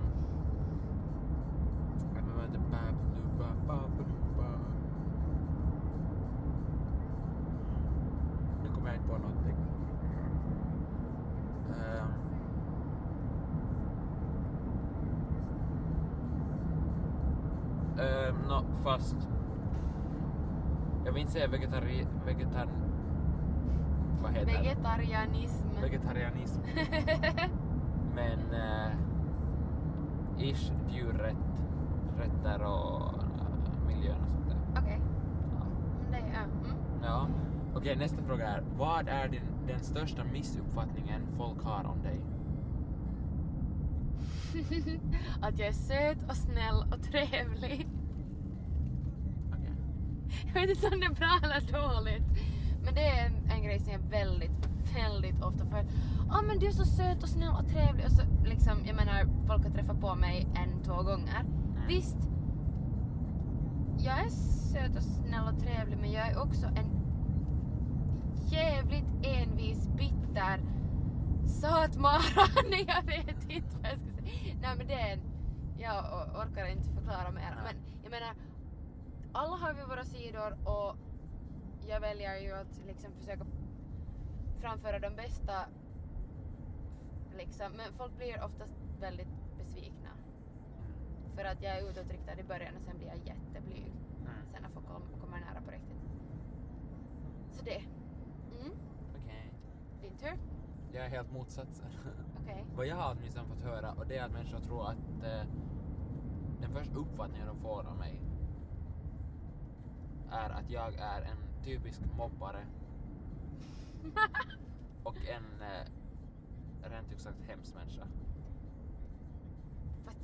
nu 8.63 8.69
kommer 8.75 8.89
jag 8.89 8.97
inte 8.97 9.09
på 9.09 9.19
någonting. 9.19 9.57
Um, 11.69 12.09
um, 17.99 18.37
no, 18.49 18.65
fast 18.85 19.17
jag 21.05 21.13
vill 21.13 21.21
inte 21.21 21.33
säga 21.33 21.49
vegetari... 21.49 22.07
Vegetar... 22.27 22.69
Vad 24.23 24.33
heter? 24.33 24.63
Vegetarianism. 24.63 25.69
Vegetarianism. 25.81 26.61
Men... 28.15 28.39
Uh, 28.39 29.13
ish 30.39 30.73
djurrätt, 30.91 31.37
rätter 32.19 32.63
och 32.63 33.12
uh, 33.12 33.12
miljön 34.03 34.23
och 34.23 34.29
sånt 34.29 34.49
där. 34.49 34.83
Okej, 34.83 35.01
Ja. 35.59 35.67
men 36.11 36.13
det 36.13 36.37
är... 36.37 36.45
Mm. 36.45 37.03
ja. 37.03 37.29
Okej, 37.75 37.97
nästa 37.97 38.23
fråga 38.23 38.49
är. 38.49 38.63
Vad 38.77 39.09
är 39.09 39.29
din, 39.29 39.43
den 39.67 39.81
största 39.81 40.25
missuppfattningen 40.25 41.23
folk 41.37 41.63
har 41.65 41.85
om 41.85 42.03
dig? 42.03 42.21
att 45.43 45.59
jag 45.59 45.69
är 45.69 45.73
söt 45.73 46.31
och 46.31 46.37
snäll 46.37 46.85
och 46.93 47.03
trevlig. 47.03 47.89
Okej. 49.49 49.75
Jag 50.55 50.61
vet 50.61 50.71
inte 50.71 50.87
om 50.87 51.01
det 51.01 51.07
är 51.07 51.15
bra 51.15 51.41
eller 51.43 51.73
dåligt. 51.73 52.25
Men 52.85 52.95
det 52.95 53.07
är 53.07 53.27
en, 53.27 53.51
en 53.51 53.63
grej 53.63 53.79
som 53.81 53.93
jag 53.93 53.99
väldigt, 53.99 54.69
väldigt 54.95 55.43
ofta 55.43 55.67
får. 55.67 55.79
Ja 55.79 56.39
ah, 56.39 56.43
men 56.43 56.59
du 56.59 56.67
är 56.67 56.73
så 56.73 56.85
söt 56.85 57.23
och 57.23 57.29
snäll 57.29 57.53
och 57.61 57.69
trevlig. 57.69 58.05
Och 58.07 58.13
så 58.13 58.23
liksom, 58.45 58.79
jag 58.85 58.97
menar, 58.97 59.47
folk 59.47 59.65
har 59.65 59.71
träffat 59.71 60.01
på 60.01 60.15
mig 60.15 60.47
en, 60.55 60.83
två 60.83 61.03
gånger. 61.03 61.45
Visst, 61.89 62.19
jag 64.05 64.19
är 64.19 64.31
söt 64.31 64.97
och 64.97 65.03
snäll 65.03 65.55
och 65.55 65.61
trevlig 65.61 65.99
men 65.99 66.13
jag 66.13 66.29
är 66.29 66.43
också 66.43 66.67
en 66.67 67.03
jävligt 68.51 69.27
envis, 69.27 69.89
bitter 69.89 70.61
satmara. 71.47 72.49
Nej 72.71 72.85
jag 72.89 73.03
vet 73.03 73.51
inte 73.51 73.77
vad 73.77 73.91
jag 73.91 73.99
ska 73.99 74.11
säga. 74.11 74.55
Nej 74.63 74.77
men 74.77 74.87
det 74.87 74.95
är 74.95 75.13
en, 75.13 75.21
jag 75.79 76.05
orkar 76.35 76.67
inte 76.67 76.89
förklara 76.89 77.31
mer. 77.31 77.57
Men 77.65 77.75
jag 78.03 78.11
menar, 78.11 78.35
alla 79.33 79.57
har 79.57 79.75
vi 79.75 79.83
våra 79.83 80.05
sidor 80.05 80.69
och 80.69 80.97
jag 81.89 82.01
väljer 82.01 82.37
ju 82.37 82.53
att 82.53 82.87
liksom 82.87 83.13
försöka 83.13 83.45
framföra 84.61 84.99
de 84.99 85.17
bästa 85.17 85.67
liksom. 87.37 87.73
Men 87.77 87.93
folk 87.99 88.17
blir 88.17 88.45
oftast 88.45 88.73
väldigt. 89.01 89.42
För 91.37 91.45
att 91.45 91.63
jag 91.63 91.79
är 91.79 91.91
utåtriktad 91.91 92.41
i 92.41 92.43
början 92.43 92.77
och 92.77 92.83
sen 92.83 92.99
blir 92.99 93.09
jag 93.09 93.17
jätteblyg. 93.17 93.93
Mm. 94.21 94.33
Sen 94.53 94.63
när 94.63 94.69
folk 94.69 94.87
kom- 94.87 95.21
kommer 95.21 95.41
nära 95.41 95.61
på 95.65 95.71
riktigt. 95.71 95.97
Så 97.51 97.65
det. 97.65 97.83
Mm. 98.61 98.73
Okej. 99.19 99.53
Din 100.03 100.17
tur. 100.17 100.39
Jag 100.93 101.05
är 101.05 101.09
helt 101.11 101.33
motsatsen. 101.33 101.87
Okej. 102.43 102.65
Vad 102.77 102.87
jag 102.87 102.97
har 102.97 103.17
åtminstone 103.17 103.49
fått 103.49 103.63
höra 103.63 103.93
och 103.93 104.07
det 104.07 104.17
är 104.17 104.25
att 104.25 104.33
människor 104.33 104.61
tror 104.61 104.91
att 104.91 105.25
eh, 105.25 105.45
den 106.61 106.71
första 106.73 106.99
uppfattningen 106.99 107.47
de 107.47 107.57
får 107.59 107.87
av 107.87 107.97
mig 107.97 108.21
är 110.31 110.51
att 110.51 110.71
jag 110.71 110.95
är 110.95 111.23
en 111.23 111.65
typisk 111.65 112.01
mobbare 112.17 112.67
och 115.05 115.17
en 115.17 115.63
eh, 115.63 116.91
rent 116.91 117.13
ut 117.13 117.21
sagt 117.21 117.43
hemsk 117.49 117.75
människa. 117.75 118.07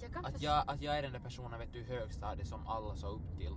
Jag 0.00 0.12
kan 0.12 0.25
Att 0.25 0.43
jag, 0.43 0.64
att 0.67 0.83
jag 0.83 0.99
är 0.99 1.02
den 1.02 1.12
där 1.12 1.21
personen 1.21 1.59
vet 1.59 1.73
du, 1.73 1.78
i 1.78 1.85
högstadiet 1.85 2.49
som 2.49 2.67
alla 2.67 2.95
såg 2.97 3.12
upp 3.14 3.37
till. 3.38 3.55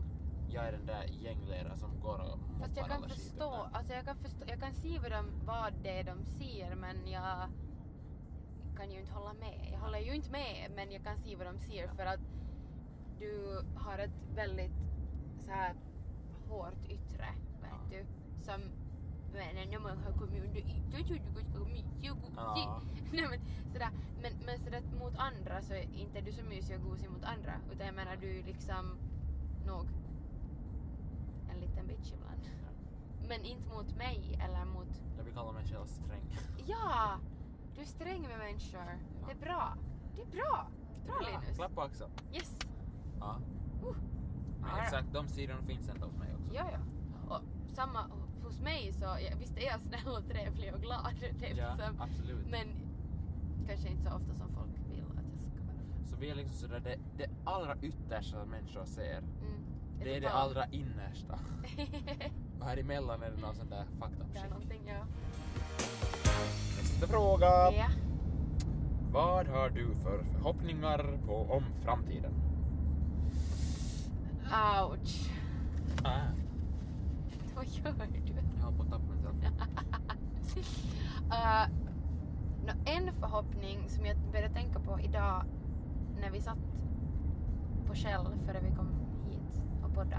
Jag 0.50 0.68
är 0.68 0.72
den 0.72 0.86
där 0.86 1.04
gängledaren 1.04 1.78
som 1.78 2.00
går 2.00 2.20
och 2.20 2.40
Fast 2.62 2.78
jag 2.78 2.88
kan 2.88 3.04
förstå, 3.10 3.68
alltså 3.74 3.94
jag 3.94 4.06
kan 4.06 4.16
förstå, 4.18 4.46
jag 4.48 4.60
kan 4.60 4.74
se 4.74 5.00
vad, 5.00 5.12
de, 5.12 5.26
vad 5.46 5.74
det 5.84 6.00
är 6.00 6.04
de 6.04 6.26
ser 6.26 6.76
men 6.76 7.08
jag 7.08 7.50
kan 8.78 8.92
ju 8.92 9.00
inte 9.00 9.12
hålla 9.14 9.34
med. 9.34 9.70
Jag 9.74 9.80
håller 9.80 10.00
ju 10.00 10.16
inte 10.16 10.32
med 10.32 10.72
men 10.76 10.92
jag 10.92 11.04
kan 11.04 11.18
se 11.18 11.36
vad 11.36 11.48
de 11.48 11.60
ser 11.60 11.88
för 11.88 12.06
att 12.06 12.20
du 13.20 13.62
har 13.76 13.98
ett 14.00 14.36
väldigt 14.36 14.72
så 15.46 15.52
här 15.52 15.76
hårt 16.50 16.84
yttre, 16.90 17.26
vet 17.62 17.72
Ja. 17.72 17.78
du. 17.90 18.06
Som 18.44 18.62
men 19.34 19.70
när 19.70 19.80
man 19.80 19.98
har 19.98 20.12
kommit 20.12 20.44
under 20.44 20.60
ytan 20.60 21.04
så 21.06 21.14
är 21.14 21.20
du 21.20 21.32
ganska 21.36 21.60
mysig 21.60 22.12
och 22.12 22.22
gosig. 22.22 22.36
Ja. 22.36 22.82
Nej, 23.12 23.28
men, 23.30 23.40
sådär, 23.74 23.90
men, 24.22 24.34
men 24.46 24.60
sådär 24.60 24.82
mot 25.00 25.16
andra 25.18 25.62
så 25.62 25.74
är 25.74 25.88
inte 25.94 26.22
du 26.22 26.32
så 26.32 26.44
mysig 26.44 26.76
och 26.76 26.84
gosig 26.90 27.10
mot 27.10 27.24
andra 27.24 27.54
utan 27.72 27.86
jag 27.86 27.96
menar 27.96 28.16
du 28.16 28.40
är 28.40 28.44
liksom 28.44 28.98
nog 29.66 29.86
en 31.52 31.60
liten 31.60 31.88
bitch 31.88 32.14
ibland. 32.14 32.42
Men 33.28 33.46
inte 33.46 33.70
mot 33.70 33.98
mig 33.98 34.40
eller 34.44 34.66
mot... 34.66 35.04
Jag 35.18 35.24
vill 35.24 35.34
kalla 35.34 35.52
mig 35.52 35.66
själv 35.66 35.86
sträng. 35.86 36.38
Ja! 36.66 37.20
Du 37.76 37.82
är 37.82 37.86
sträng 37.86 38.22
med 38.22 38.38
människor. 38.38 39.00
Det 39.26 39.32
är 39.32 39.36
bra. 39.36 39.78
Det 40.16 40.22
är 40.22 40.26
bra. 40.26 40.68
Bra 41.06 41.16
Linus. 41.20 41.56
Klapp 41.56 41.76
på 41.76 41.82
axeln. 41.82 42.12
Yes. 42.34 42.60
Ja. 43.20 43.40
Uh. 43.84 43.96
Men 44.62 44.70
Ja, 44.70 44.84
exakt, 44.84 45.14
de 45.14 45.28
sidorna 45.28 45.62
finns 45.62 45.90
ändå 45.90 46.06
hos 46.06 46.18
mig 46.18 46.36
också. 46.36 46.56
Ja, 46.56 46.70
ja. 46.72 46.80
Och 47.36 47.76
samma 47.76 48.00
hos 48.44 48.60
mig 48.62 48.94
så, 48.94 49.06
visst 49.40 49.58
är 49.58 49.66
jag 49.66 49.82
snäll 49.82 50.16
och 50.18 50.28
trevlig 50.30 50.74
och 50.74 50.82
glad. 50.82 51.14
Det 51.40 51.46
är 51.52 51.56
Ja, 51.56 51.76
liksom, 51.76 52.02
absolut. 52.02 52.46
men 52.52 52.68
kanske 53.68 53.90
inte 53.90 54.04
så 54.10 54.16
ofta 54.16 54.34
som 54.34 54.50
folk 54.56 54.72
vill 54.90 55.02
att 55.02 55.26
jag 55.34 55.40
ska 55.42 55.62
vara. 55.66 56.06
Så 56.10 56.16
vi 56.20 56.30
är 56.30 56.36
liksom 56.36 56.56
sådär, 56.58 56.80
det, 56.80 56.98
det 57.18 57.30
allra 57.44 57.76
yttersta 57.82 58.46
människor 58.46 58.86
ser, 58.86 59.18
Mm. 59.18 59.64
det 60.04 60.18
är 60.18 60.22
det 60.22 60.32
allra 60.32 60.66
innersta. 60.66 61.40
Och 62.60 62.66
här 62.66 62.78
emellan 62.78 63.24
är 63.24 63.32
det 63.32 63.42
någon 63.42 63.56
sån 63.56 63.70
där 63.70 63.82
up 63.82 64.34
det 64.34 64.40
är 64.40 64.50
någonting, 64.50 64.82
ja. 64.88 65.06
Nästa 66.78 67.08
fråga. 67.08 67.48
Ja. 67.72 67.88
Vad 69.12 69.48
har 69.48 69.70
du 69.70 69.96
för 69.96 70.24
förhoppningar 70.24 71.18
på 71.28 71.36
om 71.36 71.64
framtiden? 71.84 72.34
Ouch. 74.82 75.30
Ah, 76.04 76.20
Vad 77.62 77.70
gör 77.70 78.08
du? 78.24 78.34
jag 78.58 78.66
har 78.66 78.72
på 78.72 78.84
att 78.84 78.90
tappa 78.90 79.04
min 79.10 79.24
telefon. 79.24 79.52
Uh, 81.26 81.68
nå, 82.66 82.74
en 82.86 83.14
förhoppning 83.14 83.90
som 83.90 84.06
jag 84.06 84.18
började 84.32 84.54
tänka 84.54 84.80
på 84.80 85.00
idag 85.00 85.44
när 86.22 86.30
vi 86.30 86.42
satt 86.42 86.58
på 87.88 87.96
Shell 87.96 88.26
före 88.46 88.60
vi 88.60 88.76
kom 88.76 88.88
hit 89.30 89.62
och 89.84 89.94
podda. 89.94 90.18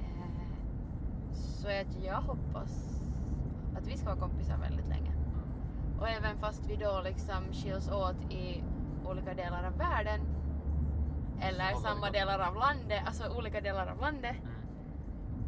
Eh, 0.00 1.32
så 1.32 1.68
är 1.68 1.80
att 1.80 2.04
jag 2.04 2.20
hoppas 2.20 3.02
att 3.76 3.86
vi 3.86 3.96
ska 3.96 4.06
vara 4.06 4.20
kompisar 4.20 4.58
väldigt 4.58 4.88
länge. 4.88 5.12
Och 6.00 6.08
även 6.08 6.38
fast 6.38 6.66
vi 6.70 6.76
då 6.76 7.00
liksom 7.04 7.52
skiljs 7.52 7.88
åt 7.88 8.32
i 8.32 8.64
olika 9.04 9.34
delar 9.34 9.64
av 9.64 9.78
världen 9.78 10.20
eller 11.40 11.74
samma 11.74 12.10
delar 12.10 12.38
av 12.38 12.54
landet, 12.54 13.02
alltså 13.06 13.28
olika 13.38 13.60
delar 13.60 13.86
av 13.86 14.00
landet. 14.00 14.36
Mm. 14.42 14.59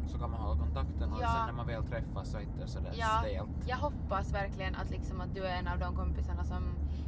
Så 0.07 0.17
kan 0.19 0.31
man 0.31 0.39
hålla 0.41 0.59
kontakten 0.59 1.13
och 1.13 1.19
Ja. 1.21 1.27
sen 1.27 1.45
när 1.47 1.53
man 1.53 1.67
väl 1.67 1.83
träffas 1.83 2.29
så 2.31 2.37
är 2.37 2.41
det 2.41 2.47
inte 2.47 2.67
sådär 2.67 2.91
Ja, 2.93 3.19
stelt. 3.21 3.49
jag 3.67 3.77
hoppas 3.77 4.33
verkligen 4.33 4.75
att, 4.75 4.89
liksom 4.89 5.21
att 5.21 5.35
du 5.35 5.43
är 5.45 5.55
en 5.59 5.67
av 5.67 5.79
de 5.79 5.95
kompisarna 5.95 6.43
som... 6.43 6.63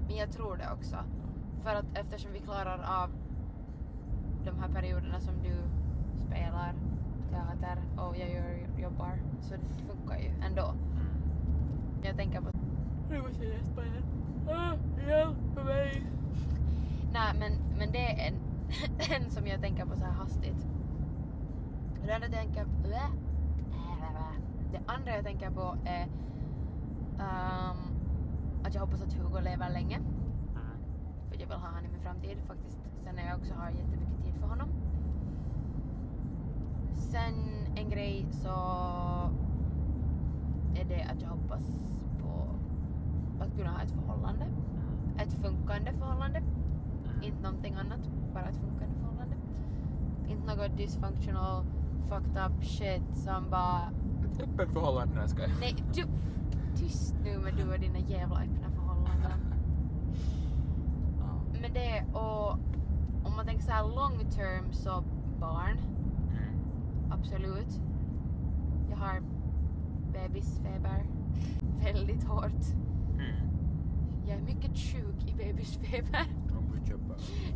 Men 0.08 0.16
jag 0.16 0.32
tror 0.32 0.56
det 0.58 0.72
också. 0.74 0.96
För 1.64 1.76
att 1.76 1.86
eftersom 1.94 2.32
vi 2.34 2.40
klarar 2.40 3.04
av 3.04 3.10
de 4.46 4.60
här 4.60 4.70
perioderna 4.70 5.20
som 5.20 5.34
du 5.44 5.56
spelar 6.28 6.74
teater 7.32 7.78
och 7.98 8.18
jag 8.18 8.30
gör, 8.30 8.68
jobbar 8.78 9.20
så 9.42 9.54
det 9.56 9.94
funkar 9.94 10.18
ju 10.18 10.30
ändå. 10.48 10.66
Mm. 10.66 11.08
Jag 12.04 12.16
tänker 12.16 12.42
på... 12.42 12.50
Nu 13.10 13.22
måste 13.22 13.46
jag 13.46 13.54
gäspa 13.54 13.82
igen. 13.86 14.04
Ah, 14.50 14.74
Hjälp 15.08 15.66
mig! 15.66 16.04
Nej 17.14 17.34
men, 17.40 17.52
men 17.78 17.92
det 17.92 17.98
är 18.12 18.28
en, 18.28 18.36
en 19.24 19.30
som 19.32 19.48
jag 19.48 19.62
tänker 19.62 19.86
på 19.86 19.96
så 19.96 20.04
här 20.06 20.12
hastigt. 20.12 20.66
Det 22.06 22.14
andra 22.14 22.30
tänker... 22.30 22.66
Blä. 22.84 23.02
Det 24.72 24.80
andra 24.86 25.16
jag 25.16 25.24
tänker 25.24 25.50
på 25.50 25.78
är 25.86 26.08
ehm, 27.20 27.78
att 28.64 28.74
jag 28.74 28.82
hoppas 28.82 29.02
att 29.02 29.14
Hugo 29.14 29.40
lever 29.40 29.70
länge. 29.70 29.96
Mm. 29.96 30.78
För 31.30 31.40
jag 31.40 31.48
vill 31.48 31.58
ha 31.58 31.68
honom 31.68 31.86
i 31.86 31.88
min 31.88 32.02
framtid 32.02 32.38
faktiskt. 32.48 32.78
Sen 33.04 33.16
när 33.16 33.28
jag 33.28 33.38
också 33.40 33.54
har 33.54 33.70
jättemycket 33.70 34.24
tid 34.24 34.34
för 34.40 34.48
honom. 34.48 34.70
Sen 36.96 37.34
en 37.76 37.90
grej 37.90 38.26
så 38.32 38.50
är 40.76 40.86
det 40.88 41.04
att 41.04 41.22
jag 41.22 41.30
hoppas 41.30 41.64
på 42.22 42.48
att 43.44 43.58
kunna 43.58 43.72
ha 43.72 43.82
ett 43.82 43.92
förhållande. 43.92 44.44
Mm. 44.46 45.18
Ett 45.20 45.34
funkande 45.34 45.94
förhållande. 45.94 46.38
Mm. 46.38 47.24
Inte 47.24 47.42
någonting 47.42 47.74
annat, 47.76 48.00
bara 48.34 48.50
ett 48.50 48.56
funkande 48.56 48.96
förhållande. 49.00 49.36
Inte 50.28 50.56
något 50.56 50.78
dysfunctional, 50.78 51.66
fucked 52.10 52.38
up 52.46 52.64
shit 52.64 53.18
som 53.18 53.50
bara... 53.50 53.82
Ett 54.32 54.42
öppet 54.42 54.72
förhållande, 54.74 55.28
ska 55.28 55.42
jag. 55.42 55.52
Nej, 55.60 55.76
du... 55.94 56.04
Tyst 56.76 57.16
nu 57.24 57.38
med 57.38 57.54
du 57.58 57.74
och 57.74 57.80
dina 57.80 58.00
jävla 58.00 58.36
öppna 58.36 58.70
förhållanden. 58.76 59.40
Men 61.62 61.74
det 61.74 62.06
och 62.14 62.52
om 63.28 63.36
man 63.36 63.46
tänker 63.46 63.64
så 63.64 63.72
här 63.72 63.84
long 63.96 64.20
term 64.32 64.74
så 64.74 65.04
barn, 65.40 65.78
Mm. 66.32 66.60
absolut. 67.12 67.82
Jag 68.90 68.98
har 68.98 69.22
bebisfeber 70.14 71.06
väldigt 71.84 72.24
hårt. 72.24 72.66
Mm. 73.14 73.36
Jag 74.28 74.38
är 74.38 74.42
mycket 74.42 74.78
sjuk 74.78 75.26
i 75.28 75.34
bebisfeber. 75.34 76.26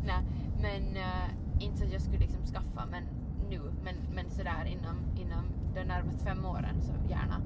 Nej, 0.06 0.22
men 0.60 0.96
eh, 0.96 1.64
inte 1.64 1.78
så 1.78 1.84
att 1.84 1.92
jag 1.92 2.02
skulle 2.02 2.18
liksom 2.18 2.44
skaffa 2.44 2.86
men 2.90 3.02
nu, 3.50 3.60
men, 3.84 3.94
men 4.14 4.29
sådär 4.40 4.64
inom, 4.64 4.96
inom 5.16 5.44
de 5.74 5.84
närmaste 5.84 6.24
fem 6.24 6.44
åren 6.44 6.82
så 6.82 6.92
gärna. 7.10 7.40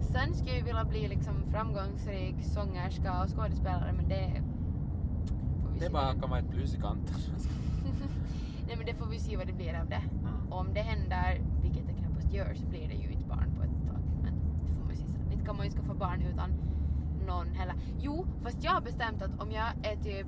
Sen 0.00 0.34
skulle 0.34 0.56
jag 0.56 0.64
vilja 0.64 0.84
bli 0.84 1.08
liksom 1.08 1.34
framgångsrik 1.50 2.34
sångerska 2.42 3.22
och 3.22 3.28
skådespelare 3.30 3.92
men 3.92 4.08
det 4.08 4.42
får 5.62 5.68
vi 5.72 5.78
Det 5.78 5.86
se. 5.86 5.92
bara 5.92 6.14
kan 6.14 6.30
vara 6.30 6.40
ett 6.40 6.50
plus 6.50 6.74
i 6.74 6.80
kanten. 6.80 7.14
Nej 8.66 8.76
men 8.76 8.86
det 8.86 8.94
får 8.94 9.06
vi 9.06 9.18
se 9.18 9.36
vad 9.36 9.46
det 9.46 9.52
blir 9.52 9.80
av 9.80 9.88
det. 9.88 10.02
Mm. 10.20 10.52
Om 10.52 10.74
det 10.74 10.80
händer, 10.80 11.40
vilket 11.62 11.86
det 11.86 11.92
knappast 11.92 12.32
gör, 12.32 12.54
så 12.54 12.66
blir 12.66 12.88
det 12.88 12.94
ju 12.94 13.10
inte 13.12 13.26
barn 13.28 13.50
på 13.56 13.62
ett 13.62 13.86
tag. 13.90 14.00
Men 14.22 14.34
det 14.66 14.72
får 14.74 14.84
man 14.84 14.96
se 14.96 15.06
sen. 15.08 15.32
Inte 15.32 15.44
kan 15.44 15.56
man 15.56 15.66
ju 15.66 15.72
skaffa 15.72 15.94
barn 15.94 16.22
utan 16.22 16.50
någon 17.26 17.46
heller. 17.54 17.74
Jo, 17.98 18.26
fast 18.42 18.64
jag 18.64 18.72
har 18.72 18.80
bestämt 18.80 19.22
att 19.22 19.40
om 19.42 19.50
jag 19.50 19.66
är 19.82 19.96
typ 19.96 20.26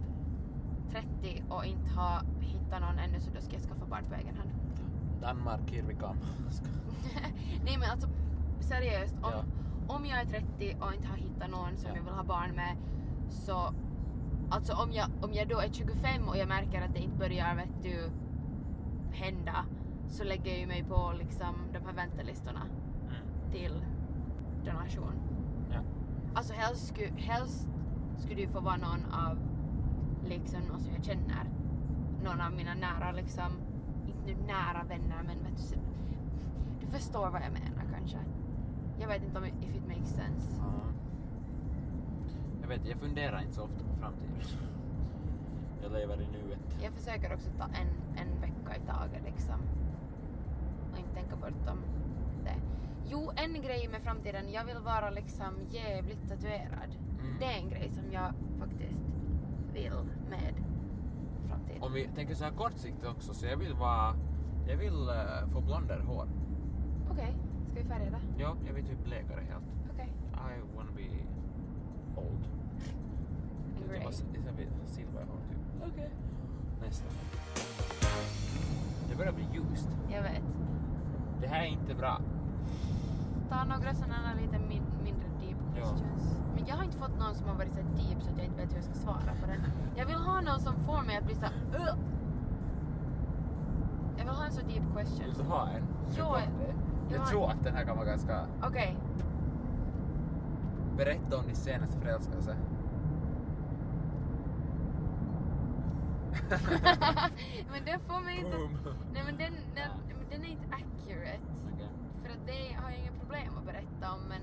30 0.90 1.42
och 1.48 1.64
inte 1.64 1.88
har 1.96 2.22
hittat 2.40 2.80
någon 2.80 2.98
ännu 2.98 3.20
så 3.20 3.30
då 3.34 3.40
ska 3.40 3.52
jag 3.52 3.62
skaffa 3.62 3.86
barn 3.86 4.04
på 4.08 4.14
egen 4.14 4.36
hand. 4.36 4.50
Danmark, 5.20 5.70
here 5.70 5.82
we 5.86 5.94
come. 5.94 6.18
Nej 7.64 7.78
men 7.78 7.90
alltså 7.90 8.08
seriöst, 8.60 9.14
om, 9.22 9.30
Ja. 9.32 9.44
om 9.94 10.06
jag 10.06 10.20
är 10.20 10.24
30 10.24 10.76
och 10.80 10.94
inte 10.94 11.08
har 11.08 11.16
hittat 11.16 11.50
någon 11.50 11.76
som 11.76 11.88
Ja. 11.90 11.96
jag 11.96 12.02
vill 12.04 12.12
ha 12.12 12.22
barn 12.24 12.50
med 12.56 12.76
så 13.30 13.74
Alltså 14.50 14.72
om 14.72 14.92
jag, 14.92 15.06
om 15.22 15.32
jag 15.34 15.48
då 15.48 15.58
är 15.58 15.68
25 15.72 16.28
och 16.28 16.36
jag 16.36 16.48
märker 16.48 16.82
att 16.82 16.94
det 16.94 16.98
inte 17.00 17.16
börjar 17.18 17.54
vet 17.56 17.82
du, 17.82 18.10
hända 19.12 19.64
så 20.08 20.24
lägger 20.24 20.50
jag 20.50 20.60
ju 20.60 20.66
mig 20.66 20.84
på 20.84 21.12
liksom 21.18 21.54
de 21.72 21.78
här 21.86 21.92
väntelistorna 21.92 22.62
Mm. 23.02 23.50
till 23.52 23.84
donation. 24.64 25.12
Ja. 25.72 25.80
Alltså 26.34 26.52
helst, 26.54 26.86
sku, 26.86 27.06
helst 27.16 27.68
skulle 28.18 28.34
det 28.34 28.40
ju 28.42 28.48
få 28.48 28.60
vara 28.60 28.76
någon 28.76 29.04
av 29.12 29.38
liksom 30.24 30.60
någon 30.60 30.80
som 30.80 30.92
jag 30.94 31.04
känner. 31.04 31.44
Någon 32.24 32.40
av 32.40 32.52
mina 32.52 32.74
nära 32.74 33.12
liksom, 33.12 33.52
inte 34.28 34.40
nu 34.40 34.46
nära 34.46 34.84
vänner 34.88 35.22
men 35.26 35.38
vet 35.38 35.70
du, 35.72 35.78
du 36.80 36.86
förstår 36.86 37.30
vad 37.30 37.42
jag 37.42 37.52
menar 37.52 37.84
kanske. 37.98 38.18
Jag 39.00 39.08
vet 39.08 39.22
inte 39.22 39.38
om 39.38 39.44
if 39.44 39.76
it 39.76 39.86
makes 39.88 40.08
sense. 40.08 40.60
Ja. 40.60 40.80
Jag 42.60 42.68
vet, 42.68 42.86
jag 42.86 42.98
funderar 42.98 43.40
inte 43.40 43.54
så 43.54 43.62
ofta 43.62 43.84
på 43.84 43.96
framtiden. 44.00 44.40
Jag 45.82 45.92
lever 45.92 46.22
i 46.22 46.26
nuet. 46.26 46.78
Jag 46.82 46.92
försöker 46.92 47.34
också 47.34 47.50
ta 47.58 47.64
en, 47.64 48.18
en 48.18 48.40
vecka 48.40 48.76
i 48.76 48.86
taget 48.86 49.22
liksom. 49.24 49.60
Och 50.92 50.98
inte 50.98 51.14
tänka 51.14 51.36
bortom 51.36 51.78
det. 52.44 52.56
Jo, 53.06 53.30
en 53.36 53.62
grej 53.62 53.88
med 53.88 54.02
framtiden, 54.02 54.52
jag 54.52 54.64
vill 54.64 54.78
vara 54.78 55.10
liksom 55.10 55.54
jävligt 55.70 56.28
tatuerad. 56.28 56.90
Mm. 57.20 57.38
Det 57.38 57.44
är 57.44 57.58
en 57.58 57.68
grej 57.68 57.90
som 57.90 58.12
jag 58.12 58.32
faktiskt 58.58 59.02
vill 59.72 59.92
med. 60.30 60.67
Om 61.80 61.92
vi 61.92 62.08
tänker 62.14 62.34
så 62.34 62.44
här 62.44 62.52
kortsiktigt 62.52 63.06
också, 63.06 63.34
så 63.34 63.46
jag 63.46 63.56
vill 63.56 63.74
vara... 63.74 64.14
Jag 64.68 64.76
vill 64.76 65.08
eh, 65.08 65.48
få 65.52 65.60
blonder 65.60 66.00
hår. 66.00 66.28
Okej, 67.10 67.34
ska 67.70 67.80
vi 67.80 67.88
färga 67.88 68.10
det? 68.10 68.42
Ja, 68.42 68.56
jag 68.66 68.74
vill 68.74 68.84
typ 68.84 69.04
bleka 69.04 69.36
det 69.36 69.42
helt. 69.42 69.64
Okej. 69.92 70.12
I 70.32 70.76
wanna 70.76 70.90
be 70.96 71.02
old. 72.20 72.48
Grey. 73.88 74.02
jag 74.44 74.52
vill 74.52 74.68
ha 74.68 74.86
silverhår 74.86 75.40
typ. 75.48 75.92
Okej. 75.92 76.10
Nästa. 76.80 77.06
Det 79.08 79.16
börjar 79.16 79.32
bli 79.32 79.44
ljust. 79.54 79.88
Jag 80.12 80.22
vet. 80.22 80.42
Det 81.40 81.46
här 81.46 81.60
är 81.60 81.66
inte 81.66 81.94
bra. 81.94 82.20
Ta 83.48 83.64
några 83.64 83.94
sådana 83.94 84.34
lite 84.40 84.58
deep 84.58 84.87
Ja. 85.80 85.94
Men 86.54 86.66
jag 86.66 86.76
har 86.76 86.84
inte 86.84 86.96
fått 86.96 87.18
någon 87.18 87.34
som 87.34 87.48
har 87.48 87.54
varit 87.54 87.72
så 87.72 87.80
deep 87.80 88.22
så 88.22 88.30
att 88.30 88.36
jag 88.36 88.46
inte 88.46 88.56
vet 88.60 88.70
hur 88.70 88.76
jag 88.76 88.84
ska 88.84 88.94
svara 88.94 89.32
på 89.40 89.46
den. 89.46 89.60
Jag 89.96 90.06
vill 90.06 90.16
ha 90.16 90.40
någon 90.40 90.60
som 90.60 90.74
får 90.74 91.02
mig 91.02 91.16
att 91.16 91.24
bli 91.24 91.34
så 91.34 91.40
här, 91.40 91.52
"Ugh." 91.74 91.98
Jag 94.16 94.24
vill 94.24 94.34
ha 94.34 94.44
en 94.44 94.52
så 94.52 94.60
deep 94.60 94.82
question. 94.94 95.24
Vill 95.24 95.34
du 95.34 95.42
ha 95.42 95.68
en? 95.68 95.82
Jo, 96.16 96.24
Jag, 96.24 97.18
jag 97.20 97.26
tror 97.28 97.50
att 97.50 97.64
den 97.64 97.74
här 97.74 97.84
kan 97.84 97.96
vara 97.96 98.06
ganska... 98.06 98.46
Okej. 98.62 98.96
Berätta 100.96 101.38
om 101.38 101.46
din 101.46 101.56
senaste 101.56 101.98
förälskelse. 101.98 102.56
men 107.72 107.84
den 107.84 108.00
får 108.00 108.20
mig 108.20 108.36
inte... 108.38 108.56
Nej 109.12 109.22
men 109.26 109.36
den, 109.36 109.52
den, 109.74 109.90
den 110.30 110.42
är 110.44 110.48
inte 110.48 110.66
accurate. 110.66 111.40
Okej. 111.74 111.88
För 112.22 112.30
att 112.32 112.46
det 112.46 112.76
har 112.82 112.90
jag 112.90 112.98
inga 113.00 113.12
problem 113.20 113.52
att 113.58 113.64
berätta 113.66 114.12
om 114.14 114.20
men 114.28 114.40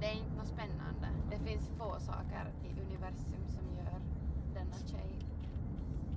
det 0.00 0.06
är 0.06 0.12
inte 0.12 0.36
något 0.36 0.48
spännande. 0.48 1.08
Det 1.30 1.38
finns 1.38 1.68
få 1.78 1.96
saker 2.00 2.52
i 2.64 2.80
universum 2.80 3.44
som 3.48 3.64
gör 3.76 4.00
denna 4.54 4.76
tjej 4.86 5.18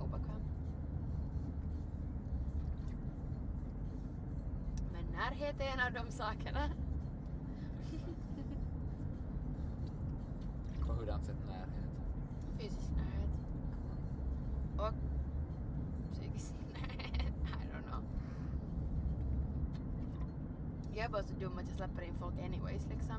obekväm. 0.00 0.42
Men 4.92 5.07
närhet 5.18 5.60
är 5.60 5.64
en 5.64 5.80
av 5.80 5.92
de 6.04 6.12
sakerna. 6.12 6.68
På 10.86 10.92
hurdant 10.92 11.24
sätt 11.26 11.36
närhet? 11.46 11.68
Fysisk 12.58 12.90
närhet. 12.96 13.30
Och 14.78 14.92
psykisk 16.12 16.54
närhet. 16.72 17.34
I 17.44 17.66
don't 17.74 17.88
know. 17.88 18.02
Jag 20.94 21.04
är 21.04 21.08
bara 21.08 21.22
så 21.24 21.34
dum 21.34 21.58
att 21.58 21.64
jag 21.68 21.76
släpper 21.76 22.02
in 22.02 22.14
folk 22.20 22.34
anyways 22.44 22.86
liksom. 22.88 23.16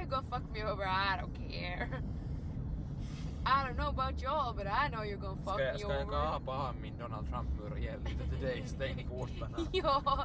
You 0.00 0.06
gonna 0.10 0.22
fuck 0.22 0.42
me 0.52 0.64
over, 0.64 0.84
I 0.84 1.20
don't 1.20 1.50
care. 1.50 1.88
I 3.44 3.64
don't 3.66 3.76
know 3.76 3.88
about 3.88 4.22
y'all 4.22 4.52
but 4.54 4.66
I 4.66 4.88
know 4.88 5.02
you're 5.04 5.16
gonna 5.20 5.36
fuck 5.36 5.54
Ska 5.54 5.62
jag, 5.64 5.72
me 5.74 5.78
ska 5.78 5.92
jag 5.94 6.08
over. 6.08 6.30
kapa 6.30 6.52
av 6.52 6.74
min 6.82 6.98
Donald 6.98 7.28
Trump-mur 7.28 7.72
och 7.72 7.78
ge 7.78 7.96
lite 7.96 8.28
till 8.28 8.40
dig? 8.40 8.62
Stäng 8.66 9.08
portarna. 9.08 9.58
ja. 9.72 10.24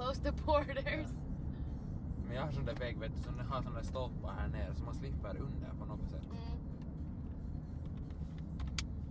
Men- 0.00 0.06
Close 0.06 0.22
the 0.22 0.32
borders. 0.46 1.08
Men 2.26 2.36
jag 2.36 2.42
har 2.42 2.52
sån 2.52 2.64
där 2.64 2.74
vägg 2.74 2.98
vet 2.98 3.12
du, 3.16 3.22
som 3.22 3.38
har 3.48 3.62
såna 3.62 3.76
där 3.76 3.82
stolpar 3.86 4.32
här 4.32 4.48
nere 4.48 4.74
så 4.74 4.84
man 4.84 4.94
slipper 4.94 5.36
under 5.36 5.68
på 5.78 5.84
något 5.84 6.10
sätt. 6.10 6.24
Mm. 6.24 6.58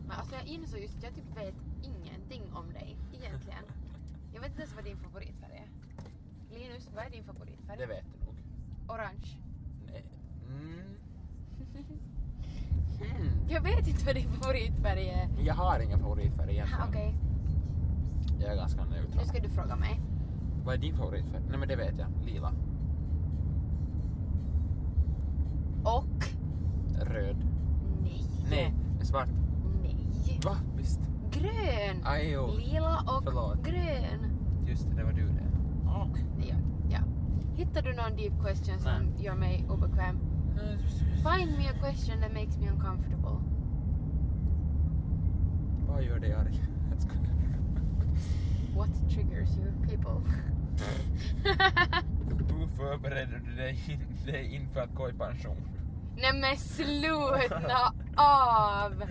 Men 0.07 0.11
alltså 0.11 0.35
jag 0.35 0.45
insåg 0.47 0.79
just 0.79 0.97
att 0.97 1.03
jag 1.03 1.13
typ 1.15 1.37
vet 1.37 1.55
ingenting 1.83 2.53
om 2.53 2.73
dig 2.73 2.97
egentligen. 3.13 3.63
Jag 4.33 4.41
vet 4.41 4.49
inte 4.49 4.61
ens 4.61 4.75
vad 4.75 4.83
din 4.83 4.97
favoritfärg 4.97 5.51
är. 5.57 5.67
Linus, 6.57 6.89
vad 6.95 7.05
är 7.05 7.09
din 7.09 7.23
favoritfärg? 7.23 7.77
Det 7.77 7.85
vet 7.85 8.05
du 8.13 8.25
nog. 8.25 8.35
Orange. 8.87 9.27
Nej. 9.87 10.05
Mm. 10.47 10.95
Mm. 13.01 13.49
Jag 13.49 13.61
vet 13.61 13.87
inte 13.87 14.05
vad 14.05 14.15
din 14.15 14.29
favoritfärg 14.29 15.09
är. 15.09 15.29
Jag 15.39 15.53
har 15.53 15.79
ingen 15.79 15.99
favoritfärg 15.99 16.51
egentligen. 16.51 16.83
Okej, 16.89 17.15
Jag 18.39 18.51
är 18.51 18.55
ganska 18.55 18.85
nu 18.85 18.89
neutral. 19.01 19.25
ska 19.25 19.39
du 19.39 19.49
fråga 19.49 19.75
mig. 19.75 19.99
Vad 20.69 20.77
är 20.77 20.81
din 20.81 20.95
favoritfärg? 20.95 21.41
Nej 21.49 21.59
men 21.59 21.67
det 21.67 21.75
vet 21.75 21.99
jag. 21.99 22.07
Lila. 22.25 22.53
Och? 25.83 26.25
Röd. 27.01 27.37
Nej. 28.01 28.25
Nej, 28.49 28.73
svart. 29.01 29.29
Nej. 29.81 29.97
Va? 30.45 30.57
Visst? 30.77 30.99
Grön. 31.31 32.01
Aj, 32.03 32.31
jo. 32.31 32.47
Lila 32.57 32.99
och 32.99 33.23
Förlåt. 33.23 33.63
grön. 33.63 34.37
Just 34.65 34.89
det, 34.89 34.95
det 34.95 35.03
var 35.03 35.11
du 35.11 35.27
det. 35.27 35.43
Ja, 35.85 36.07
ja. 36.89 36.99
Hittar 37.55 37.81
du 37.81 37.93
någon 37.93 38.15
deep 38.17 38.33
question 38.45 38.79
som 38.79 38.91
Nej. 38.91 39.25
gör 39.25 39.35
mig 39.35 39.65
obekväm? 39.69 40.19
Find 41.15 41.57
me 41.57 41.69
a 41.69 41.73
question 41.81 42.21
that 42.21 42.33
makes 42.33 42.57
me 42.57 42.69
uncomfortable. 42.69 43.37
Vad 45.87 46.03
gör 46.03 46.19
dig 46.19 46.33
arg? 46.33 46.61
What 48.75 48.89
triggers 49.09 49.57
you 49.57 49.71
people? 49.87 50.21
Hur 52.49 52.67
förbereder 52.67 53.41
du 53.45 53.55
dig, 53.55 53.79
in, 53.87 54.25
dig 54.25 54.55
inför 54.55 54.79
att 54.81 54.95
gå 54.95 55.09
i 55.09 55.13
pension? 55.13 55.57
Nej 56.15 56.33
men 56.41 56.57
sluta 56.57 57.93
av! 58.15 59.03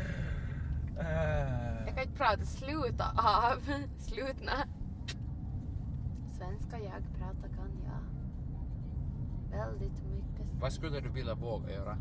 Jag 1.87 1.95
kan 1.95 2.03
inte 2.03 2.17
prata 2.17 2.45
sluta 2.45 3.05
av. 3.17 3.73
Slutna. 3.99 4.53
Svenska 6.39 6.79
jag, 6.79 7.19
prata 7.19 7.49
kan 7.57 7.71
jag. 7.85 7.99
Väldigt 9.59 10.05
mycket. 10.05 10.47
vad 10.61 10.73
skulle 10.73 11.01
du 11.01 11.09
vilja 11.09 11.35
våga 11.35 11.73
göra? 11.73 11.99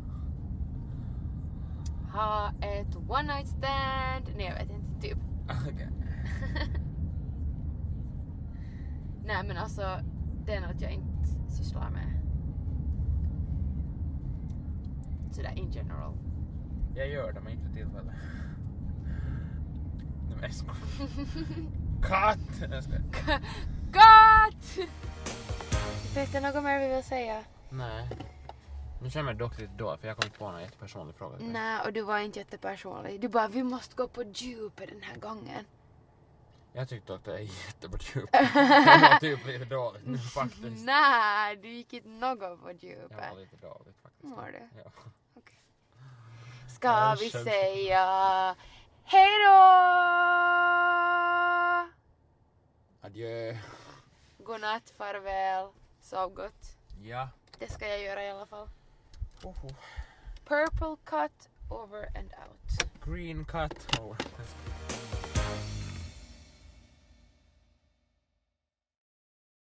Ha 2.12 2.50
ett 2.60 2.96
one 3.08 3.34
night 3.34 3.48
stand. 3.48 4.36
Nej 4.36 4.46
jag 4.46 4.54
vet 4.54 4.70
inte, 4.70 5.00
typ. 5.00 5.18
Okej. 5.68 5.88
Nej 9.28 9.44
men 9.44 9.56
alltså, 9.56 10.00
det 10.46 10.54
är 10.54 10.60
något 10.60 10.80
jag 10.80 10.92
inte 10.92 11.26
sysslar 11.48 11.90
med. 11.90 12.20
Sådär 15.32 15.52
in 15.56 15.70
general. 15.70 16.14
Jag 16.94 17.08
gör 17.08 17.32
det 17.32 17.40
men 17.40 17.52
inte 17.52 17.66
för 17.66 17.74
tillfället. 17.74 18.14
Nej 20.28 20.34
men 20.34 20.42
jag 20.42 20.52
skojar. 20.52 20.76
Cut! 22.02 22.58
Got! 23.92 24.64
Finns 26.14 26.32
det 26.32 26.40
något 26.40 26.64
mer 26.64 26.80
vi 26.80 26.94
vill 26.94 27.04
säga? 27.04 27.44
Nej. 27.70 28.08
Nu 29.02 29.10
känner 29.10 29.28
jag 29.30 29.36
mig 29.36 29.46
dock 29.46 29.58
lite 29.58 29.72
dålig 29.72 30.00
för 30.00 30.08
jag 30.08 30.16
kom 30.16 30.26
inte 30.26 30.38
på 30.38 30.50
någon 30.50 30.60
jättepersonlig 30.60 31.14
fråga. 31.14 31.36
Nej, 31.40 31.80
och 31.86 31.92
du 31.92 32.02
var 32.02 32.18
inte 32.18 32.38
jättepersonlig. 32.38 33.20
Du 33.20 33.28
bara, 33.28 33.48
vi 33.48 33.62
måste 33.62 33.96
gå 33.96 34.08
på 34.08 34.22
djupet 34.22 34.88
den 34.88 35.02
här 35.02 35.16
gången. 35.20 35.64
Jag 36.78 36.88
tyckte 36.88 37.14
att 37.14 37.24
det 37.24 37.34
är 37.34 37.38
jättebra 37.38 37.98
djup. 38.14 38.28
Jag 38.32 39.00
var 39.00 39.18
typ 39.20 39.46
lite 39.46 39.64
dåligt 39.64 40.06
nu 40.06 40.18
faktiskt. 40.18 40.84
Nej, 40.84 41.56
du 41.56 41.68
gick 41.68 41.92
inte 41.92 42.08
något 42.08 42.38
på 42.40 42.44
Jag 42.46 42.56
var 42.56 42.72
djupet. 42.72 43.36
lite 43.36 43.56
dåligt 43.56 43.96
faktiskt. 44.02 44.34
Var 44.36 44.46
du? 44.46 44.68
Ja. 44.84 44.90
Ska 46.74 46.88
Ja, 46.88 47.16
vi 47.20 47.30
känns- 47.30 47.44
säga 47.44 48.56
hej 49.04 49.28
då? 49.46 49.52
Adjö. 53.06 53.56
Godnatt, 54.38 54.90
farväl, 54.96 55.68
sov 56.00 56.34
gott. 56.34 56.76
Ja. 57.02 57.28
Det 57.58 57.72
ska 57.72 57.88
jag 57.88 58.02
göra 58.02 58.24
i 58.24 58.30
alla 58.30 58.46
fall. 58.46 58.68
Oho. 59.44 59.68
Purple 60.44 60.96
cut 61.04 61.48
over 61.70 62.06
and 62.18 62.32
out. 62.48 62.90
Green 63.04 63.44
cut. 63.44 63.98
Oh, 64.00 64.16